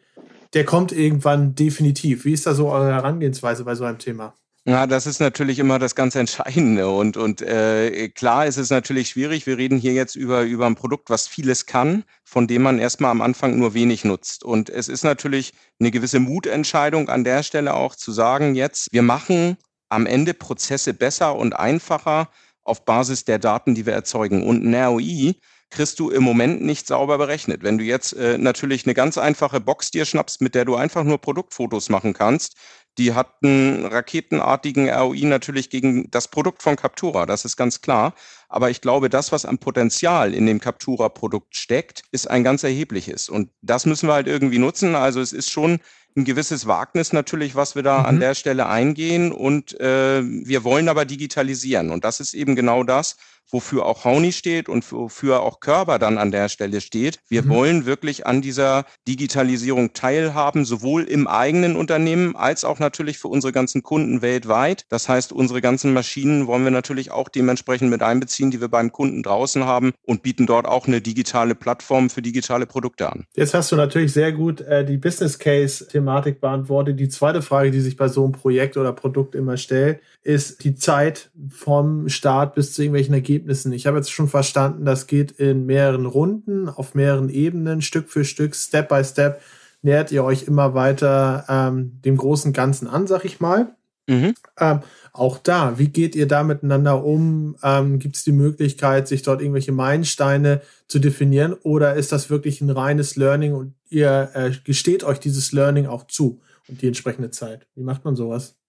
[0.52, 2.24] der kommt irgendwann definitiv.
[2.24, 4.34] Wie ist da so eure Herangehensweise bei so einem Thema?
[4.64, 6.88] Ja, das ist natürlich immer das ganz Entscheidende.
[6.88, 9.46] Und, und äh, klar ist es natürlich schwierig.
[9.46, 13.12] Wir reden hier jetzt über, über ein Produkt, was vieles kann, von dem man erstmal
[13.12, 14.42] am Anfang nur wenig nutzt.
[14.42, 19.02] Und es ist natürlich eine gewisse Mutentscheidung an der Stelle auch zu sagen, jetzt, wir
[19.02, 19.56] machen
[19.90, 22.30] am Ende Prozesse besser und einfacher
[22.64, 24.46] auf Basis der Daten, die wir erzeugen.
[24.46, 25.34] Und ein ROI
[25.70, 27.62] kriegst du im Moment nicht sauber berechnet.
[27.62, 31.04] Wenn du jetzt äh, natürlich eine ganz einfache Box dir schnappst, mit der du einfach
[31.04, 32.56] nur Produktfotos machen kannst,
[32.98, 38.14] die hat einen raketenartigen ROI natürlich gegen das Produkt von Captura, das ist ganz klar.
[38.48, 43.28] Aber ich glaube, das, was am Potenzial in dem Captura-Produkt steckt, ist ein ganz erhebliches.
[43.28, 44.96] Und das müssen wir halt irgendwie nutzen.
[44.96, 45.78] Also es ist schon
[46.16, 48.06] ein gewisses Wagnis natürlich, was wir da mhm.
[48.06, 49.32] an der Stelle eingehen.
[49.32, 51.90] Und äh, wir wollen aber digitalisieren.
[51.90, 53.16] Und das ist eben genau das,
[53.52, 57.18] wofür auch Hauni steht und wofür auch Körber dann an der Stelle steht.
[57.28, 57.48] Wir mhm.
[57.48, 63.52] wollen wirklich an dieser Digitalisierung teilhaben, sowohl im eigenen Unternehmen als auch natürlich für unsere
[63.52, 64.86] ganzen Kunden weltweit.
[64.88, 68.92] Das heißt, unsere ganzen Maschinen wollen wir natürlich auch dementsprechend mit einbeziehen, die wir beim
[68.92, 73.26] Kunden draußen haben und bieten dort auch eine digitale Plattform für digitale Produkte an.
[73.34, 76.98] Jetzt hast du natürlich sehr gut äh, die Business Case Thematik beantwortet.
[77.00, 80.74] Die zweite Frage, die sich bei so einem Projekt oder Produkt immer stellt, ist die
[80.74, 83.39] Zeit vom Start bis zu irgendwelchen Ergebnissen.
[83.48, 88.24] Ich habe jetzt schon verstanden, das geht in mehreren Runden, auf mehreren Ebenen, Stück für
[88.24, 89.40] Stück, Step by Step
[89.82, 93.74] nähert ihr euch immer weiter ähm, dem großen Ganzen an, sag ich mal.
[94.06, 94.34] Mhm.
[94.58, 94.80] Ähm,
[95.12, 97.56] auch da, wie geht ihr da miteinander um?
[97.62, 102.60] Ähm, Gibt es die Möglichkeit, sich dort irgendwelche Meilensteine zu definieren oder ist das wirklich
[102.60, 107.30] ein reines Learning und ihr äh, gesteht euch dieses Learning auch zu und die entsprechende
[107.30, 107.66] Zeit?
[107.74, 108.59] Wie macht man sowas?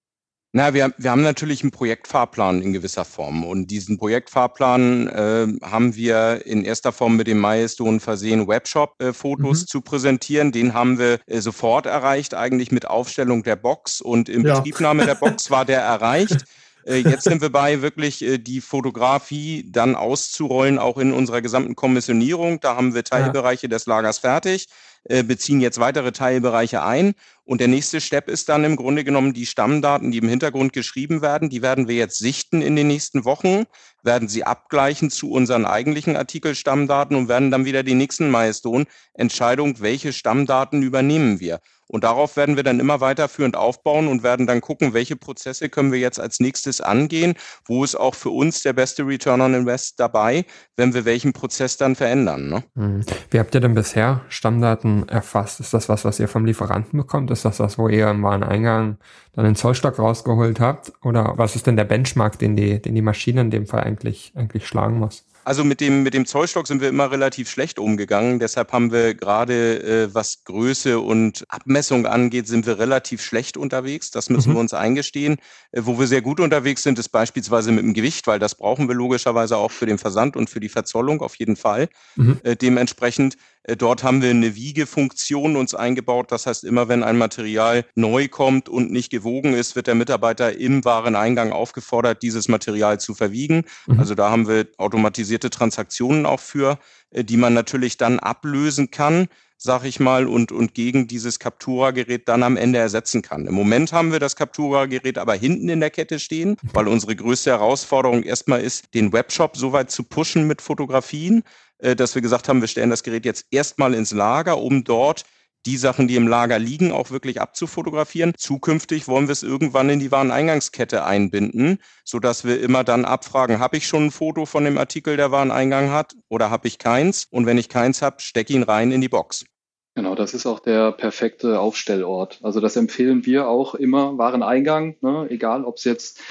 [0.54, 3.46] Na, wir, wir haben natürlich einen Projektfahrplan in gewisser Form.
[3.46, 9.62] Und diesen Projektfahrplan äh, haben wir in erster Form mit dem Milestone versehen, Webshop-Fotos äh,
[9.62, 9.68] mhm.
[9.68, 10.52] zu präsentieren.
[10.52, 14.02] Den haben wir äh, sofort erreicht, eigentlich mit Aufstellung der Box.
[14.02, 14.56] Und im ja.
[14.56, 16.46] Betriebnahme der Box war der erreicht.
[16.84, 21.76] Äh, jetzt sind wir bei, wirklich äh, die Fotografie dann auszurollen, auch in unserer gesamten
[21.76, 22.60] Kommissionierung.
[22.60, 23.70] Da haben wir Teilbereiche ja.
[23.70, 24.68] des Lagers fertig.
[25.04, 27.14] Äh, beziehen jetzt weitere Teilbereiche ein.
[27.52, 31.22] Und der nächste Step ist dann im Grunde genommen die Stammdaten, die im Hintergrund geschrieben
[31.22, 31.50] werden.
[31.50, 33.66] Die werden wir jetzt sichten in den nächsten Wochen,
[34.04, 39.80] werden sie abgleichen zu unseren eigentlichen Artikelstammdaten und werden dann wieder die nächsten Milestone Entscheidung,
[39.80, 41.60] welche Stammdaten übernehmen wir.
[41.92, 45.92] Und darauf werden wir dann immer weiterführend aufbauen und werden dann gucken, welche Prozesse können
[45.92, 47.34] wir jetzt als nächstes angehen,
[47.66, 50.46] wo ist auch für uns der beste Return on Invest dabei,
[50.78, 52.48] wenn wir welchen Prozess dann verändern.
[52.48, 52.64] Ne?
[52.76, 53.02] Hm.
[53.30, 55.60] Wie habt ihr denn bisher Stammdaten erfasst?
[55.60, 57.30] Ist das was, was ihr vom Lieferanten bekommt?
[57.30, 58.98] Ist das was, wo ihr im Wareneingang
[59.34, 60.94] dann den Zollstock rausgeholt habt?
[61.04, 64.32] Oder was ist denn der Benchmark, den die, den die Maschine in dem Fall eigentlich,
[64.36, 65.26] eigentlich schlagen muss?
[65.44, 68.40] Also mit dem, mit dem Zollstock sind wir immer relativ schlecht umgegangen.
[68.40, 74.12] Deshalb haben wir gerade, äh, was Größe und Abmessung angeht, sind wir relativ schlecht unterwegs.
[74.12, 74.56] Das müssen mhm.
[74.56, 75.38] wir uns eingestehen.
[75.72, 78.88] Äh, wo wir sehr gut unterwegs sind, ist beispielsweise mit dem Gewicht, weil das brauchen
[78.88, 81.90] wir logischerweise auch für den Versand und für die Verzollung auf jeden Fall.
[82.16, 82.40] Mhm.
[82.44, 83.36] Äh, dementsprechend
[83.78, 86.32] dort haben wir eine Wiegefunktion uns eingebaut.
[86.32, 90.58] Das heißt, immer wenn ein Material neu kommt und nicht gewogen ist, wird der Mitarbeiter
[90.58, 93.66] im Wareneingang aufgefordert, dieses Material zu verwiegen.
[93.88, 94.00] Mhm.
[94.00, 96.80] Also da haben wir automatisierte Transaktionen auch für,
[97.12, 99.28] äh, die man natürlich dann ablösen kann
[99.64, 103.46] sag ich mal, und, und gegen dieses Captura-Gerät dann am Ende ersetzen kann.
[103.46, 107.52] Im Moment haben wir das Captura-Gerät aber hinten in der Kette stehen, weil unsere größte
[107.52, 112.48] Herausforderung erstmal ist, den Webshop so weit zu pushen mit Fotografien, äh, dass wir gesagt
[112.48, 115.26] haben, wir stellen das Gerät jetzt erstmal ins Lager, um dort
[115.66, 118.34] die Sachen, die im Lager liegen, auch wirklich abzufotografieren.
[118.38, 123.60] Zukünftig wollen wir es irgendwann in die Wareneingangskette einbinden, so dass wir immer dann abfragen,
[123.60, 127.28] habe ich schon ein Foto von dem Artikel, der Wareneingang hat oder habe ich keins?
[127.30, 129.46] Und wenn ich keins habe, stecke ihn rein in die Box.
[129.94, 132.40] Genau, das ist auch der perfekte Aufstellort.
[132.44, 135.28] Also das empfehlen wir auch immer, Wareneingang, ne?
[135.30, 136.22] egal ob es jetzt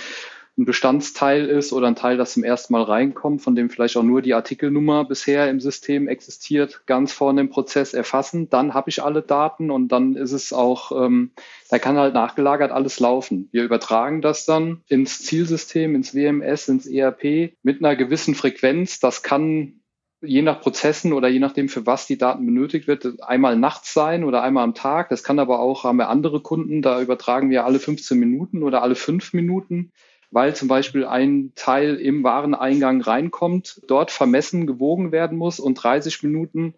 [0.60, 4.02] ein Bestandsteil ist oder ein Teil, das zum ersten Mal reinkommt, von dem vielleicht auch
[4.02, 8.50] nur die Artikelnummer bisher im System existiert, ganz vorne im Prozess erfassen.
[8.50, 11.30] Dann habe ich alle Daten und dann ist es auch, ähm,
[11.70, 13.48] da kann halt nachgelagert alles laufen.
[13.52, 19.00] Wir übertragen das dann ins Zielsystem, ins WMS, ins ERP mit einer gewissen Frequenz.
[19.00, 19.80] Das kann
[20.20, 24.24] je nach Prozessen oder je nachdem, für was die Daten benötigt wird, einmal nachts sein
[24.24, 25.08] oder einmal am Tag.
[25.08, 28.82] Das kann aber auch, haben wir andere Kunden, da übertragen wir alle 15 Minuten oder
[28.82, 29.90] alle fünf Minuten
[30.30, 36.22] weil zum Beispiel ein Teil im Wareneingang reinkommt, dort vermessen, gewogen werden muss und 30
[36.22, 36.74] Minuten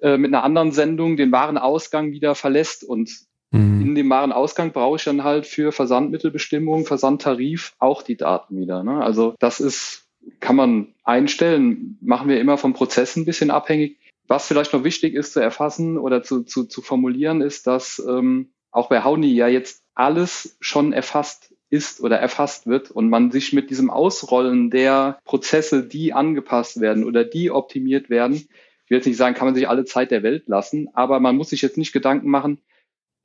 [0.00, 2.84] äh, mit einer anderen Sendung den Warenausgang wieder verlässt.
[2.84, 3.10] Und
[3.50, 3.82] mhm.
[3.82, 8.82] in dem Warenausgang brauche ich dann halt für Versandmittelbestimmung, Versandtarif auch die Daten wieder.
[8.82, 9.02] Ne?
[9.02, 10.06] Also das ist,
[10.40, 13.98] kann man einstellen, machen wir immer vom Prozess ein bisschen abhängig.
[14.26, 18.50] Was vielleicht noch wichtig ist zu erfassen oder zu, zu, zu formulieren, ist, dass ähm,
[18.70, 23.52] auch bei Hauni ja jetzt alles schon erfasst ist oder erfasst wird und man sich
[23.52, 29.06] mit diesem Ausrollen der Prozesse, die angepasst werden oder die optimiert werden, ich will jetzt
[29.06, 31.76] nicht sagen, kann man sich alle Zeit der Welt lassen, aber man muss sich jetzt
[31.76, 32.62] nicht Gedanken machen,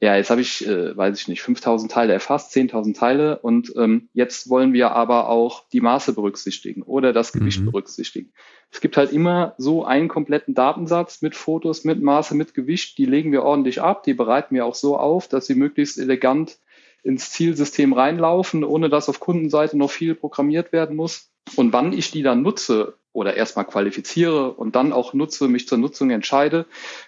[0.04, 4.10] ja, jetzt habe ich, äh, weiß ich nicht, 5000 Teile erfasst, 10.000 Teile und ähm,
[4.12, 7.68] jetzt wollen wir aber auch die Maße berücksichtigen oder das Gewicht mhm.
[7.68, 8.34] berücksichtigen.
[8.70, 13.06] Es gibt halt immer so einen kompletten Datensatz mit Fotos, mit Maße, mit Gewicht, die
[13.06, 16.58] legen wir ordentlich ab, die bereiten wir auch so auf, dass sie möglichst elegant
[17.04, 21.30] ins Zielsystem reinlaufen, ohne dass auf Kundenseite noch viel programmiert werden muss.
[21.56, 25.78] Und wann ich die dann nutze oder erstmal qualifiziere und dann auch nutze, mich zur
[25.78, 26.66] Nutzung entscheide,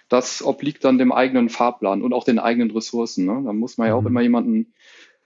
[0.08, 3.24] das obliegt dann dem eigenen Fahrplan und auch den eigenen Ressourcen.
[3.24, 3.42] Ne?
[3.44, 4.08] Da muss man ja auch mhm.
[4.08, 4.72] immer jemanden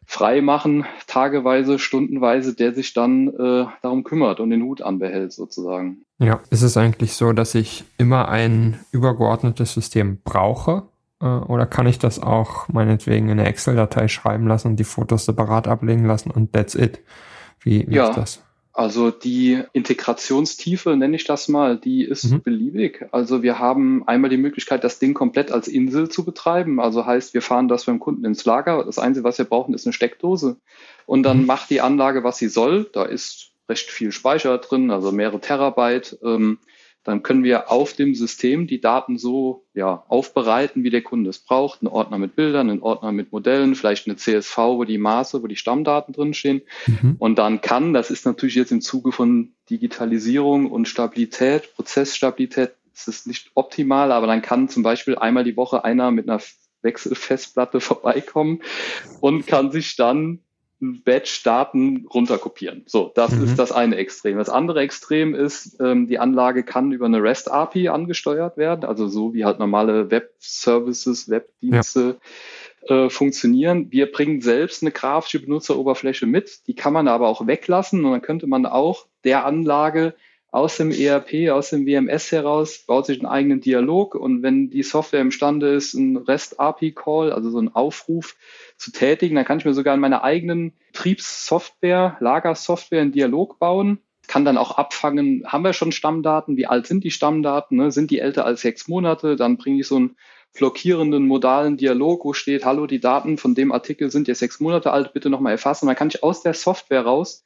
[0.07, 6.03] frei machen, tageweise, stundenweise, der sich dann äh, darum kümmert und den Hut anbehält sozusagen.
[6.19, 10.90] Ja, ist es eigentlich so, dass ich immer ein übergeordnetes System brauche?
[11.21, 15.25] Äh, oder kann ich das auch meinetwegen in eine Excel-Datei schreiben lassen und die Fotos
[15.25, 17.01] separat ablegen lassen und that's it?
[17.61, 18.09] Wie, wie ja.
[18.09, 18.43] ist das?
[18.73, 22.41] Also die Integrationstiefe, nenne ich das mal, die ist mhm.
[22.41, 23.05] beliebig.
[23.11, 26.81] Also wir haben einmal die Möglichkeit, das Ding komplett als Insel zu betreiben.
[26.81, 28.85] Also heißt, wir fahren das beim Kunden ins Lager.
[28.85, 30.57] Das Einzige, was wir brauchen, ist eine Steckdose.
[31.05, 31.47] Und dann mhm.
[31.47, 32.89] macht die Anlage, was sie soll.
[32.93, 36.19] Da ist recht viel Speicher drin, also mehrere Terabyte.
[36.23, 36.59] Ähm,
[37.03, 41.39] dann können wir auf dem System die Daten so ja, aufbereiten, wie der Kunde es
[41.39, 41.83] braucht.
[41.83, 45.47] Ein Ordner mit Bildern, ein Ordner mit Modellen, vielleicht eine CSV, wo die Maße, wo
[45.47, 46.63] die Stammdaten drinstehen.
[46.87, 47.17] Mhm.
[47.19, 53.09] Und dann kann, das ist natürlich jetzt im Zuge von Digitalisierung und Stabilität, Prozessstabilität, das
[53.09, 56.43] ist nicht optimal, aber dann kann zum Beispiel einmal die Woche einer mit einer
[56.83, 58.61] Wechselfestplatte vorbeikommen
[59.21, 60.41] und kann sich dann
[60.81, 62.83] Batch Daten runterkopieren.
[62.87, 63.45] So, das mhm.
[63.45, 64.39] ist das eine Extrem.
[64.39, 69.07] Das andere Extrem ist, ähm, die Anlage kann über eine REST API angesteuert werden, also
[69.07, 72.17] so wie halt normale Web Services, Webdienste
[72.89, 73.05] ja.
[73.05, 73.89] äh, funktionieren.
[73.91, 78.23] Wir bringen selbst eine grafische Benutzeroberfläche mit, die kann man aber auch weglassen und dann
[78.23, 80.15] könnte man auch der Anlage
[80.53, 84.15] aus dem ERP, aus dem WMS heraus, baut sich einen eigenen Dialog.
[84.15, 88.37] Und wenn die Software imstande ist, einen REST-API-Call, also so einen Aufruf
[88.77, 94.01] zu tätigen, dann kann ich mir sogar in meiner eigenen Betriebssoftware, Lagersoftware einen Dialog bauen,
[94.27, 97.91] kann dann auch abfangen, haben wir schon Stammdaten, wie alt sind die Stammdaten, ne?
[97.91, 100.17] sind die älter als sechs Monate, dann bringe ich so einen
[100.53, 104.93] blockierenden modalen Dialog, wo steht, hallo, die Daten von dem Artikel sind jetzt sechs Monate
[104.93, 105.87] alt, bitte nochmal erfassen.
[105.87, 107.45] Dann kann ich aus der Software raus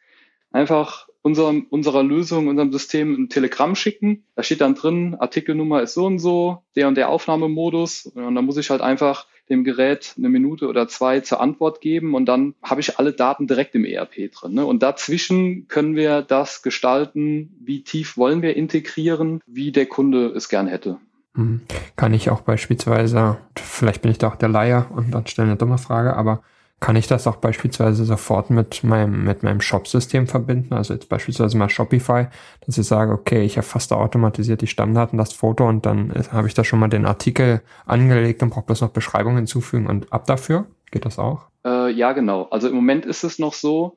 [0.50, 4.24] einfach unserem, unserer Lösung, unserem System ein Telegramm schicken.
[4.36, 8.06] Da steht dann drin, Artikelnummer ist so und so, der und der Aufnahmemodus.
[8.14, 12.14] Und dann muss ich halt einfach dem Gerät eine Minute oder zwei zur Antwort geben
[12.14, 14.54] und dann habe ich alle Daten direkt im ERP drin.
[14.54, 14.64] Ne?
[14.66, 20.48] Und dazwischen können wir das gestalten, wie tief wollen wir integrieren, wie der Kunde es
[20.48, 20.98] gern hätte.
[21.34, 21.62] Mhm.
[21.96, 25.56] Kann ich auch beispielsweise, vielleicht bin ich da auch der Laie und dann stelle eine
[25.56, 26.42] dumme Frage, aber
[26.80, 30.74] kann ich das auch beispielsweise sofort mit meinem, mit meinem Shop-System verbinden?
[30.74, 32.26] Also jetzt beispielsweise mal Shopify,
[32.66, 36.54] dass ich sage, okay, ich erfasse automatisiert die Stammdaten, das Foto und dann habe ich
[36.54, 40.66] da schon mal den Artikel angelegt und brauche bloß noch Beschreibung hinzufügen und ab dafür?
[40.90, 41.46] Geht das auch?
[41.64, 42.48] Äh, ja, genau.
[42.50, 43.96] Also im Moment ist es noch so,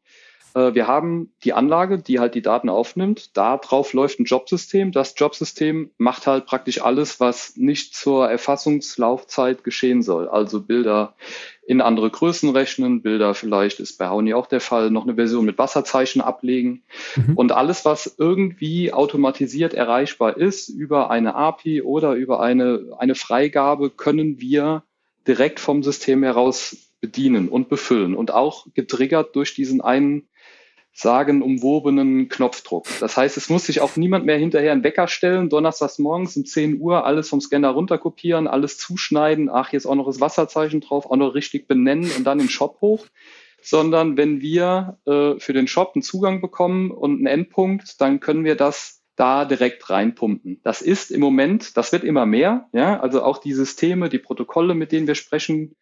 [0.74, 3.36] wir haben die Anlage, die halt die Daten aufnimmt.
[3.38, 4.92] Da drauf läuft ein Jobsystem.
[4.92, 10.28] Das Jobsystem macht halt praktisch alles, was nicht zur Erfassungslaufzeit geschehen soll.
[10.28, 11.16] Also Bilder
[11.68, 15.46] in andere Größen rechnen, Bilder vielleicht ist bei Hauni auch der Fall, noch eine Version
[15.46, 16.84] mit Wasserzeichen ablegen
[17.18, 17.36] mhm.
[17.36, 23.90] und alles, was irgendwie automatisiert erreichbar ist über eine API oder über eine, eine Freigabe,
[23.90, 24.84] können wir
[25.28, 30.28] direkt vom System heraus bedienen und befüllen und auch getriggert durch diesen einen
[30.98, 32.88] sagenumwobenen Knopfdruck.
[33.00, 36.44] Das heißt, es muss sich auch niemand mehr hinterher einen Wecker stellen, donnerstags morgens um
[36.44, 41.06] 10 Uhr alles vom Scanner runterkopieren, alles zuschneiden, ach, jetzt auch noch das Wasserzeichen drauf,
[41.06, 43.06] auch noch richtig benennen und dann im Shop hoch.
[43.62, 48.44] Sondern wenn wir äh, für den Shop einen Zugang bekommen und einen Endpunkt, dann können
[48.44, 50.62] wir das da direkt reinpumpen.
[50.64, 54.74] Das ist im Moment, das wird immer mehr, ja, also auch die Systeme, die Protokolle,
[54.74, 55.76] mit denen wir sprechen,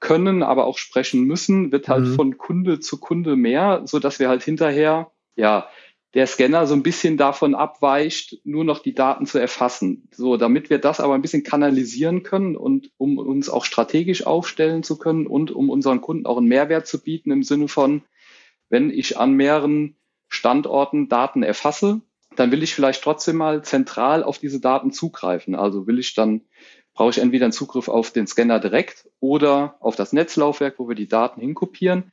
[0.00, 2.14] können, aber auch sprechen müssen, wird halt mhm.
[2.14, 5.68] von Kunde zu Kunde mehr, so dass wir halt hinterher, ja,
[6.14, 10.08] der Scanner so ein bisschen davon abweicht, nur noch die Daten zu erfassen.
[10.12, 14.84] So, damit wir das aber ein bisschen kanalisieren können und um uns auch strategisch aufstellen
[14.84, 18.02] zu können und um unseren Kunden auch einen Mehrwert zu bieten im Sinne von,
[18.68, 19.96] wenn ich an mehreren
[20.28, 22.00] Standorten Daten erfasse,
[22.36, 25.54] dann will ich vielleicht trotzdem mal zentral auf diese Daten zugreifen.
[25.54, 26.42] Also will ich dann
[26.94, 30.94] brauche ich entweder einen Zugriff auf den Scanner direkt oder auf das Netzlaufwerk, wo wir
[30.94, 32.12] die Daten hinkopieren.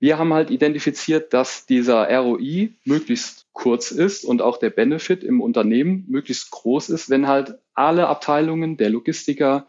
[0.00, 5.40] Wir haben halt identifiziert, dass dieser ROI möglichst kurz ist und auch der Benefit im
[5.40, 9.66] Unternehmen möglichst groß ist, wenn halt alle Abteilungen, der Logistiker,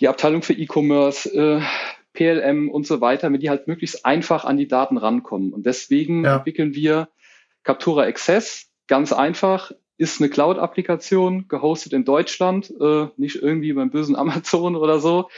[0.00, 1.60] die Abteilung für E-Commerce, äh,
[2.12, 5.52] PLM und so weiter, wenn die halt möglichst einfach an die Daten rankommen.
[5.52, 6.36] Und deswegen ja.
[6.36, 7.08] entwickeln wir
[7.62, 14.16] Captura Access ganz einfach ist eine Cloud-Applikation, gehostet in Deutschland, äh, nicht irgendwie beim bösen
[14.16, 15.28] Amazon oder so.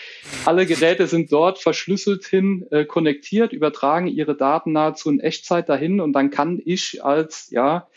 [0.45, 6.01] Alle Geräte sind dort verschlüsselt hin, äh, konnektiert, übertragen ihre Daten nahezu in Echtzeit dahin
[6.01, 7.89] und dann kann ich als ja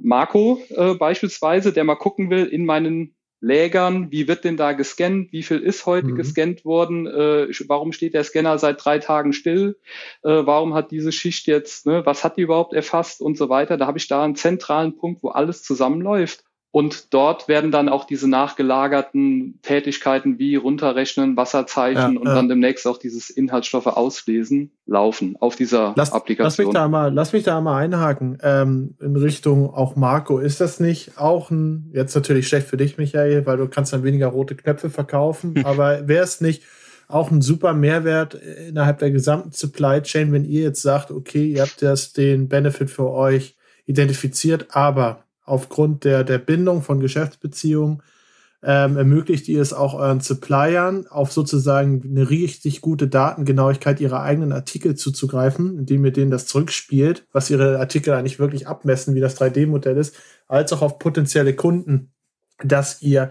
[0.00, 5.32] Marco äh, beispielsweise, der mal gucken will in meinen Lägern, wie wird denn da gescannt,
[5.32, 6.16] wie viel ist heute mhm.
[6.16, 9.78] gescannt worden, äh, warum steht der Scanner seit drei Tagen still,
[10.22, 13.76] äh, warum hat diese Schicht jetzt, ne, was hat die überhaupt erfasst und so weiter.
[13.76, 16.44] Da habe ich da einen zentralen Punkt, wo alles zusammenläuft.
[16.70, 22.34] Und dort werden dann auch diese nachgelagerten Tätigkeiten wie runterrechnen, Wasserzeichen ja, und ja.
[22.34, 26.44] dann demnächst auch dieses Inhaltsstoffe auslesen laufen auf dieser lass, Applikation.
[26.44, 30.38] Lass mich da mal, lass mich da mal einhaken ähm, in Richtung auch Marco.
[30.38, 34.04] Ist das nicht auch ein, jetzt natürlich schlecht für dich, Michael, weil du kannst dann
[34.04, 36.64] weniger rote Knöpfe verkaufen, aber wäre es nicht
[37.08, 41.62] auch ein super Mehrwert innerhalb der gesamten Supply Chain, wenn ihr jetzt sagt, okay, ihr
[41.62, 48.02] habt das den Benefit für euch identifiziert, aber aufgrund der, der Bindung von Geschäftsbeziehungen
[48.62, 54.52] ähm, ermöglicht ihr es auch euren Suppliern auf sozusagen eine richtig gute Datengenauigkeit ihrer eigenen
[54.52, 59.40] Artikel zuzugreifen, indem ihr denen das zurückspielt, was ihre Artikel eigentlich wirklich abmessen, wie das
[59.40, 60.16] 3D-Modell ist,
[60.48, 62.12] als auch auf potenzielle Kunden,
[62.62, 63.30] dass ihr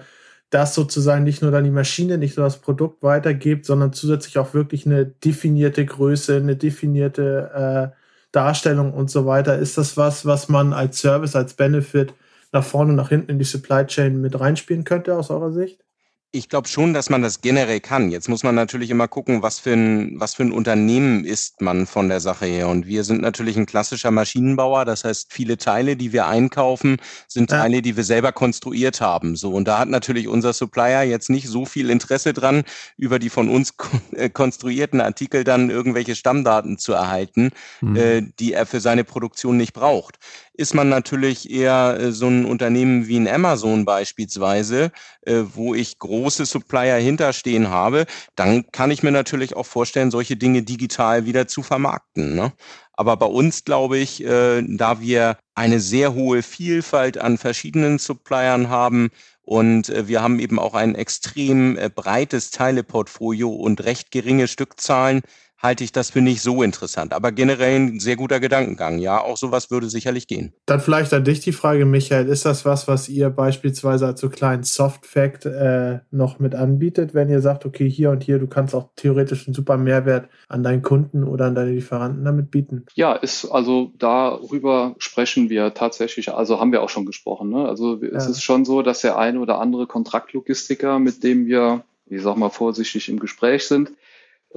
[0.50, 4.54] das sozusagen nicht nur dann die Maschine, nicht nur das Produkt weitergebt, sondern zusätzlich auch
[4.54, 10.50] wirklich eine definierte Größe, eine definierte äh, Darstellung und so weiter, ist das was, was
[10.50, 12.14] man als Service, als Benefit
[12.52, 15.84] nach vorne und nach hinten in die Supply Chain mit reinspielen könnte aus eurer Sicht?
[16.32, 18.12] Ich glaube schon, dass man das generell kann.
[18.12, 21.88] Jetzt muss man natürlich immer gucken, was für ein, was für ein Unternehmen ist man
[21.88, 22.68] von der Sache her.
[22.68, 24.84] Und wir sind natürlich ein klassischer Maschinenbauer.
[24.84, 26.98] Das heißt, viele Teile, die wir einkaufen,
[27.30, 27.60] sind ja.
[27.60, 29.38] Teile, die wir selber konstruiert haben.
[29.38, 29.52] So.
[29.54, 32.64] Und da hat natürlich unser Supplier jetzt nicht so viel Interesse dran,
[32.98, 33.74] über die von uns
[34.12, 37.96] äh, konstruierten Artikel dann irgendwelche Stammdaten zu erhalten, mhm.
[37.96, 40.20] äh, die er für seine Produktion nicht braucht
[40.58, 44.92] ist man natürlich eher äh, so ein Unternehmen wie ein Amazon beispielsweise,
[45.22, 48.06] äh, wo ich große Supplier hinterstehen habe,
[48.36, 52.36] dann kann ich mir natürlich auch vorstellen, solche Dinge digital wieder zu vermarkten.
[52.36, 52.52] Ne?
[52.94, 58.70] Aber bei uns glaube ich, äh, da wir eine sehr hohe Vielfalt an verschiedenen Suppliern
[58.70, 59.10] haben
[59.44, 65.22] und wir haben eben auch ein extrem breites Teileportfolio und recht geringe Stückzahlen,
[65.58, 67.14] halte ich das für nicht so interessant.
[67.14, 69.00] Aber generell ein sehr guter Gedankengang.
[69.00, 70.54] Ja, auch sowas würde sicherlich gehen.
[70.66, 72.28] Dann vielleicht an dich die Frage, Michael.
[72.28, 77.30] Ist das was, was ihr beispielsweise als so kleinen Soft-Fact äh, noch mit anbietet, wenn
[77.30, 80.82] ihr sagt, okay, hier und hier, du kannst auch theoretisch einen super Mehrwert an deinen
[80.82, 82.86] Kunden oder an deine Lieferanten damit bieten?
[82.94, 87.50] Ja, ist also darüber sprechen wir tatsächlich, also haben wir auch schon gesprochen.
[87.50, 87.68] Ne?
[87.68, 88.10] Also ja.
[88.10, 92.38] es ist schon so, dass der eine oder andere Kontraktlogistiker, mit dem wir, ich sag
[92.38, 93.92] mal vorsichtig im Gespräch sind,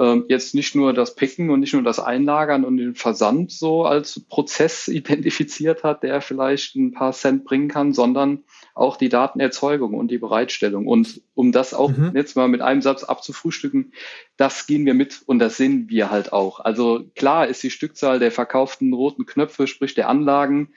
[0.00, 3.84] ähm, jetzt nicht nur das Picken und nicht nur das Einlagern und den Versand so
[3.84, 8.42] als Prozess identifiziert hat, der vielleicht ein paar Cent bringen kann, sondern
[8.74, 10.86] auch die Datenerzeugung und die Bereitstellung.
[10.86, 12.12] Und um das auch mhm.
[12.14, 13.92] jetzt mal mit einem Satz abzufrühstücken,
[14.38, 16.60] das gehen wir mit und das sehen wir halt auch.
[16.60, 20.72] Also klar ist die Stückzahl der verkauften roten Knöpfe, sprich der Anlagen,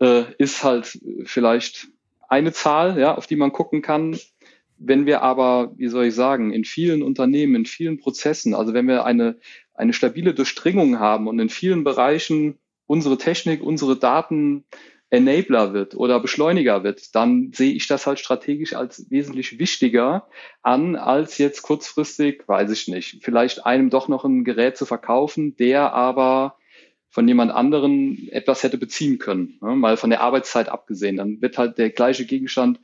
[0.00, 1.88] äh, ist halt vielleicht
[2.28, 4.18] eine Zahl, ja, auf die man gucken kann.
[4.78, 8.86] Wenn wir aber, wie soll ich sagen, in vielen Unternehmen, in vielen Prozessen, also wenn
[8.86, 9.38] wir eine,
[9.74, 14.64] eine stabile Durchdringung haben und in vielen Bereichen unsere Technik, unsere Daten
[15.10, 20.28] Enabler wird oder Beschleuniger wird, dann sehe ich das halt strategisch als wesentlich wichtiger
[20.62, 25.56] an, als jetzt kurzfristig, weiß ich nicht, vielleicht einem doch noch ein Gerät zu verkaufen,
[25.56, 26.56] der aber
[27.08, 29.74] von jemand anderen etwas hätte beziehen können, ne?
[29.74, 31.16] mal von der Arbeitszeit abgesehen.
[31.16, 32.80] Dann wird halt der gleiche Gegenstand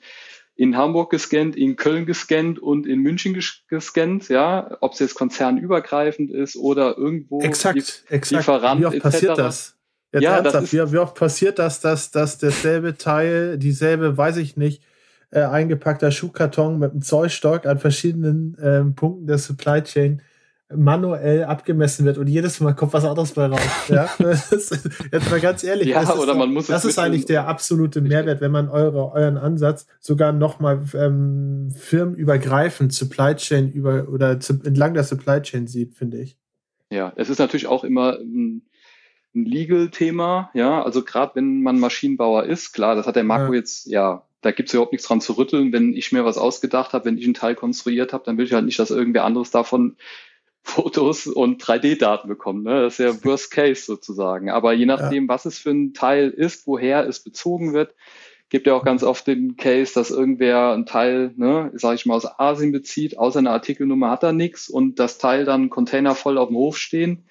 [0.57, 3.37] in Hamburg gescannt, in Köln gescannt und in München
[3.69, 8.41] gescannt, ja, ob es jetzt konzernübergreifend ist oder irgendwo exakt, die, exakt.
[8.41, 9.77] Lieferant Wie oft passiert das?
[10.13, 14.57] Jetzt ja, ernsthaft, wie, wie, oft passiert das, dass, dass dasselbe Teil, dieselbe, weiß ich
[14.57, 14.85] nicht,
[15.31, 20.23] äh, eingepackter Schuhkarton mit einem Zollstock an verschiedenen ähm, Punkten der Supply Chain
[20.77, 23.61] manuell abgemessen wird und jedes Mal kommt was anderes bei raus.
[23.89, 24.09] Ja?
[24.18, 25.89] jetzt mal ganz ehrlich.
[25.89, 29.37] Ja, das oder man muss das ist eigentlich der absolute Mehrwert, wenn man eure, euren
[29.37, 35.95] Ansatz sogar nochmal ähm, firmenübergreifend Supply Chain über oder zu, entlang der Supply Chain sieht,
[35.95, 36.37] finde ich.
[36.91, 38.62] Ja, es ist natürlich auch immer ein,
[39.35, 43.59] ein Legal-Thema, ja, also gerade wenn man Maschinenbauer ist, klar, das hat der Marco ja.
[43.59, 45.72] jetzt, ja, da gibt es überhaupt nichts dran zu rütteln.
[45.72, 48.53] Wenn ich mir was ausgedacht habe, wenn ich einen Teil konstruiert habe, dann will ich
[48.53, 49.97] halt nicht, dass irgendwer anderes davon
[50.65, 52.65] Fotos und 3D-Daten bekommen.
[52.65, 52.83] Ne?
[52.83, 54.51] Das ist ja Worst Case sozusagen.
[54.51, 55.29] Aber je nachdem, ja.
[55.29, 57.95] was es für ein Teil ist, woher es bezogen wird,
[58.49, 62.15] gibt ja auch ganz oft den Case, dass irgendwer ein Teil, ne, sage ich mal,
[62.15, 66.39] aus Asien bezieht, außer einer Artikelnummer hat er nichts und das Teil dann Container voll
[66.39, 67.29] auf dem Hof stehen.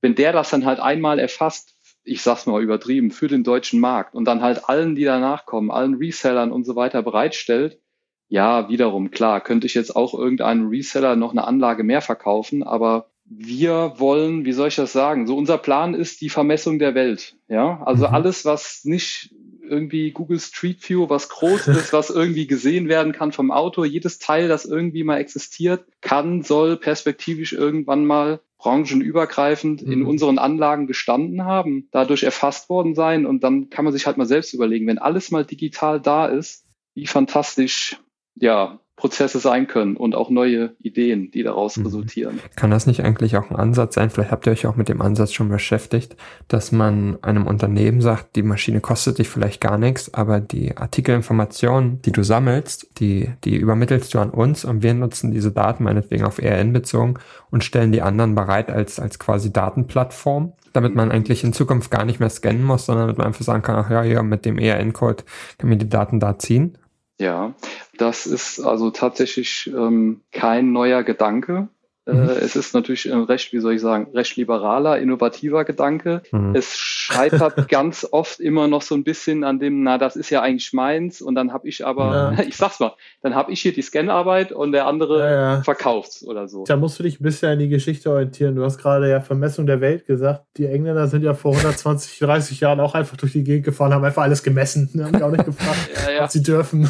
[0.00, 4.14] Wenn der das dann halt einmal erfasst, ich sag's mal übertrieben, für den deutschen Markt
[4.14, 7.80] und dann halt allen, die danach kommen, allen Resellern und so weiter bereitstellt,
[8.28, 13.10] ja, wiederum, klar, könnte ich jetzt auch irgendeinem Reseller noch eine Anlage mehr verkaufen, aber
[13.28, 15.26] wir wollen, wie soll ich das sagen?
[15.26, 17.36] So unser Plan ist die Vermessung der Welt.
[17.48, 18.14] Ja, also mhm.
[18.14, 19.34] alles, was nicht
[19.68, 24.18] irgendwie Google Street View, was groß ist, was irgendwie gesehen werden kann vom Auto, jedes
[24.18, 29.92] Teil, das irgendwie mal existiert, kann, soll perspektivisch irgendwann mal branchenübergreifend mhm.
[29.92, 34.16] in unseren Anlagen gestanden haben, dadurch erfasst worden sein und dann kann man sich halt
[34.16, 36.64] mal selbst überlegen, wenn alles mal digital da ist,
[36.94, 37.98] wie fantastisch
[38.36, 41.84] ja, Prozesse sein können und auch neue Ideen, die daraus mhm.
[41.84, 42.40] resultieren.
[42.56, 44.08] Kann das nicht eigentlich auch ein Ansatz sein?
[44.08, 46.16] Vielleicht habt ihr euch auch mit dem Ansatz schon beschäftigt,
[46.48, 52.00] dass man einem Unternehmen sagt, die Maschine kostet dich vielleicht gar nichts, aber die Artikelinformationen,
[52.02, 56.24] die du sammelst, die, die übermittelst du an uns und wir nutzen diese Daten meinetwegen
[56.24, 57.14] auf ERN bezogen
[57.50, 62.04] und stellen die anderen bereit als, als quasi Datenplattform damit man eigentlich in Zukunft gar
[62.04, 64.58] nicht mehr scannen muss, sondern damit man einfach sagen kann, ach ja, ja, mit dem
[64.58, 65.24] ERN-Code
[65.56, 66.76] kann man die Daten da ziehen.
[67.18, 67.54] Ja,
[67.96, 71.68] das ist also tatsächlich ähm, kein neuer Gedanke.
[72.06, 72.28] Äh, mhm.
[72.28, 76.22] es ist natürlich ein recht, wie soll ich sagen, recht liberaler, innovativer Gedanke.
[76.30, 76.54] Mhm.
[76.54, 80.40] Es scheitert ganz oft immer noch so ein bisschen an dem, na, das ist ja
[80.40, 82.44] eigentlich meins und dann habe ich aber, ja.
[82.46, 82.92] ich sag's mal,
[83.22, 85.62] dann habe ich hier die Scanarbeit und der andere ja, ja.
[85.62, 86.64] verkauft's oder so.
[86.64, 88.54] Da musst du dich ein bisschen an die Geschichte orientieren.
[88.54, 90.44] Du hast gerade ja Vermessung der Welt gesagt.
[90.58, 94.04] Die Engländer sind ja vor 120, 30 Jahren auch einfach durch die Gegend gefahren, haben
[94.04, 94.90] einfach alles gemessen.
[94.94, 95.06] Ne?
[95.06, 95.90] Haben auch nicht gefragt,
[96.20, 96.88] ob sie dürfen.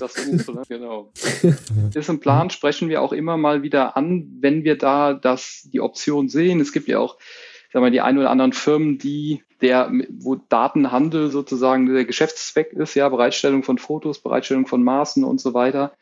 [0.00, 0.62] das Buch, ne?
[0.68, 1.12] genau.
[1.94, 5.80] Ist im Plan, sprechen wir auch immer mal wieder an, wenn wir da das, die
[5.80, 6.60] Option sehen.
[6.60, 7.18] Es gibt ja auch,
[7.72, 12.94] sagen wir, die ein oder anderen Firmen, die der, wo Datenhandel sozusagen der Geschäftszweck ist,
[12.94, 15.92] ja, Bereitstellung von Fotos, Bereitstellung von Maßen und so weiter.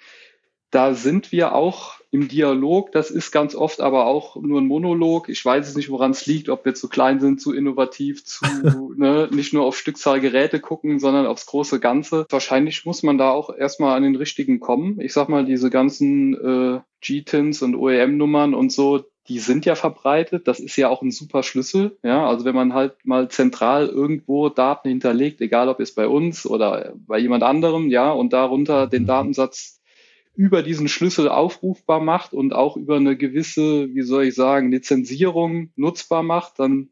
[0.70, 2.92] Da sind wir auch im Dialog.
[2.92, 5.30] Das ist ganz oft aber auch nur ein Monolog.
[5.30, 8.44] Ich weiß es nicht, woran es liegt, ob wir zu klein sind, zu innovativ, zu
[8.96, 12.26] ne, nicht nur auf Stückzahl Geräte gucken, sondern aufs große Ganze.
[12.28, 15.00] Wahrscheinlich muss man da auch erstmal an den richtigen kommen.
[15.00, 20.46] Ich sag mal, diese ganzen äh, G-Tins und OEM-Nummern und so, die sind ja verbreitet.
[20.46, 21.96] Das ist ja auch ein super Schlüssel.
[22.02, 26.44] Ja, also wenn man halt mal zentral irgendwo Daten hinterlegt, egal ob es bei uns
[26.44, 29.80] oder bei jemand anderem, ja, und darunter den Datensatz
[30.34, 35.70] über diesen Schlüssel aufrufbar macht und auch über eine gewisse, wie soll ich sagen, Lizenzierung
[35.76, 36.88] nutzbar macht, dann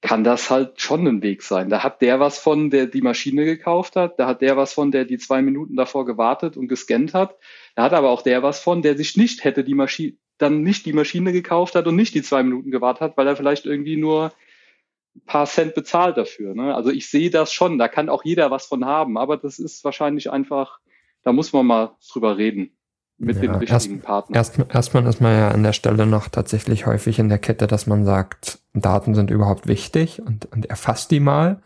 [0.00, 1.70] kann das halt schon ein Weg sein.
[1.70, 4.90] Da hat der was von, der die Maschine gekauft hat, da hat der was von,
[4.90, 7.38] der die zwei Minuten davor gewartet und gescannt hat.
[7.74, 10.84] Da hat aber auch der was von, der sich nicht hätte die Maschine, dann nicht
[10.84, 13.96] die Maschine gekauft hat und nicht die zwei Minuten gewartet hat, weil er vielleicht irgendwie
[13.96, 14.32] nur
[15.16, 16.54] ein paar Cent bezahlt dafür.
[16.54, 16.74] Ne?
[16.74, 19.84] Also ich sehe das schon, da kann auch jeder was von haben, aber das ist
[19.84, 20.80] wahrscheinlich einfach
[21.24, 22.70] da muss man mal drüber reden
[23.16, 24.36] mit ja, dem richtigen erst, Partner.
[24.36, 27.86] Erst, erstmal ist man ja an der Stelle noch tatsächlich häufig in der Kette, dass
[27.86, 31.62] man sagt, Daten sind überhaupt wichtig und, und erfasst die mal.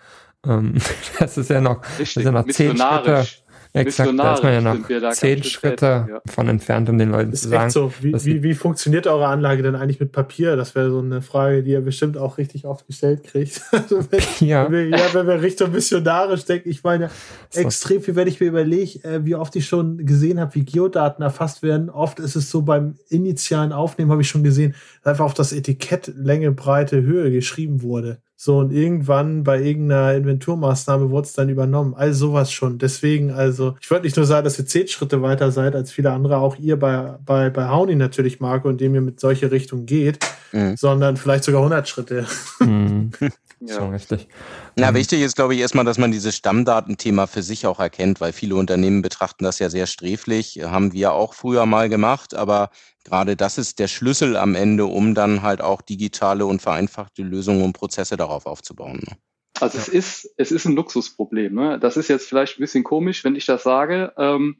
[0.47, 0.75] Ähm,
[1.19, 3.27] das ist ja noch, Richtig, das ist ja noch zehn Schritte,
[3.73, 6.21] Exakt, da ist man ja noch zehn Schritte ja.
[6.27, 7.71] von entfernt, um den Leuten zu sagen.
[7.71, 7.93] So.
[8.01, 10.57] Wie, wie, wie funktioniert eure Anlage denn eigentlich mit Papier?
[10.57, 13.63] Das wäre so eine Frage, die ihr bestimmt auch richtig oft gestellt kriegt.
[13.79, 14.65] Also wenn, ja.
[14.65, 17.11] Wenn wir, ja, wenn wir Richtung missionarisch denken, ich meine,
[17.51, 17.61] so.
[17.61, 21.23] extrem viel, wenn ich mir überlege, äh, wie oft ich schon gesehen habe, wie Geodaten
[21.23, 21.91] erfasst werden.
[21.91, 26.13] Oft ist es so beim initialen Aufnehmen, habe ich schon gesehen, einfach auf das Etikett
[26.17, 28.19] Länge, Breite, Höhe geschrieben wurde.
[28.41, 31.95] So, und irgendwann bei irgendeiner Inventurmaßnahme wurde es dann übernommen.
[31.95, 32.79] All sowas schon.
[32.79, 36.13] Deswegen, also, ich wollte nicht nur sagen, dass ihr zehn Schritte weiter seid als viele
[36.13, 40.21] andere, auch ihr bei, bei, bei Hauni natürlich, Marco, indem ihr mit solche Richtung geht,
[40.53, 40.77] mhm.
[40.77, 42.27] sondern vielleicht sogar 100 Schritte.
[42.61, 43.11] Mhm.
[43.61, 43.75] Ja.
[43.75, 44.29] So richtig.
[44.77, 48.33] Na, wichtig ist, glaube ich, erstmal, dass man dieses Stammdatenthema für sich auch erkennt, weil
[48.33, 50.61] viele Unternehmen betrachten das ja sehr sträflich.
[50.63, 52.71] Haben wir auch früher mal gemacht, aber
[53.05, 57.63] gerade das ist der Schlüssel am Ende, um dann halt auch digitale und vereinfachte Lösungen
[57.63, 59.01] und Prozesse darauf aufzubauen.
[59.05, 59.17] Ne?
[59.61, 61.55] Also es ist, es ist ein Luxusproblem.
[61.55, 61.79] Ne?
[61.81, 64.13] Das ist jetzt vielleicht ein bisschen komisch, wenn ich das sage.
[64.17, 64.57] Ähm,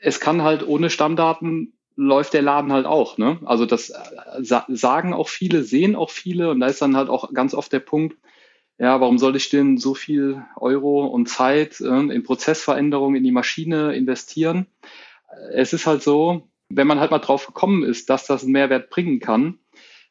[0.00, 3.18] es kann halt ohne Stammdaten läuft der Laden halt auch.
[3.18, 3.38] Ne?
[3.44, 7.32] Also das äh, sagen auch viele, sehen auch viele und da ist dann halt auch
[7.32, 8.16] ganz oft der Punkt,
[8.78, 13.32] ja, warum soll ich denn so viel Euro und Zeit äh, in Prozessveränderungen in die
[13.32, 14.66] Maschine investieren?
[15.52, 18.88] Es ist halt so, wenn man halt mal drauf gekommen ist, dass das einen Mehrwert
[18.88, 19.58] bringen kann,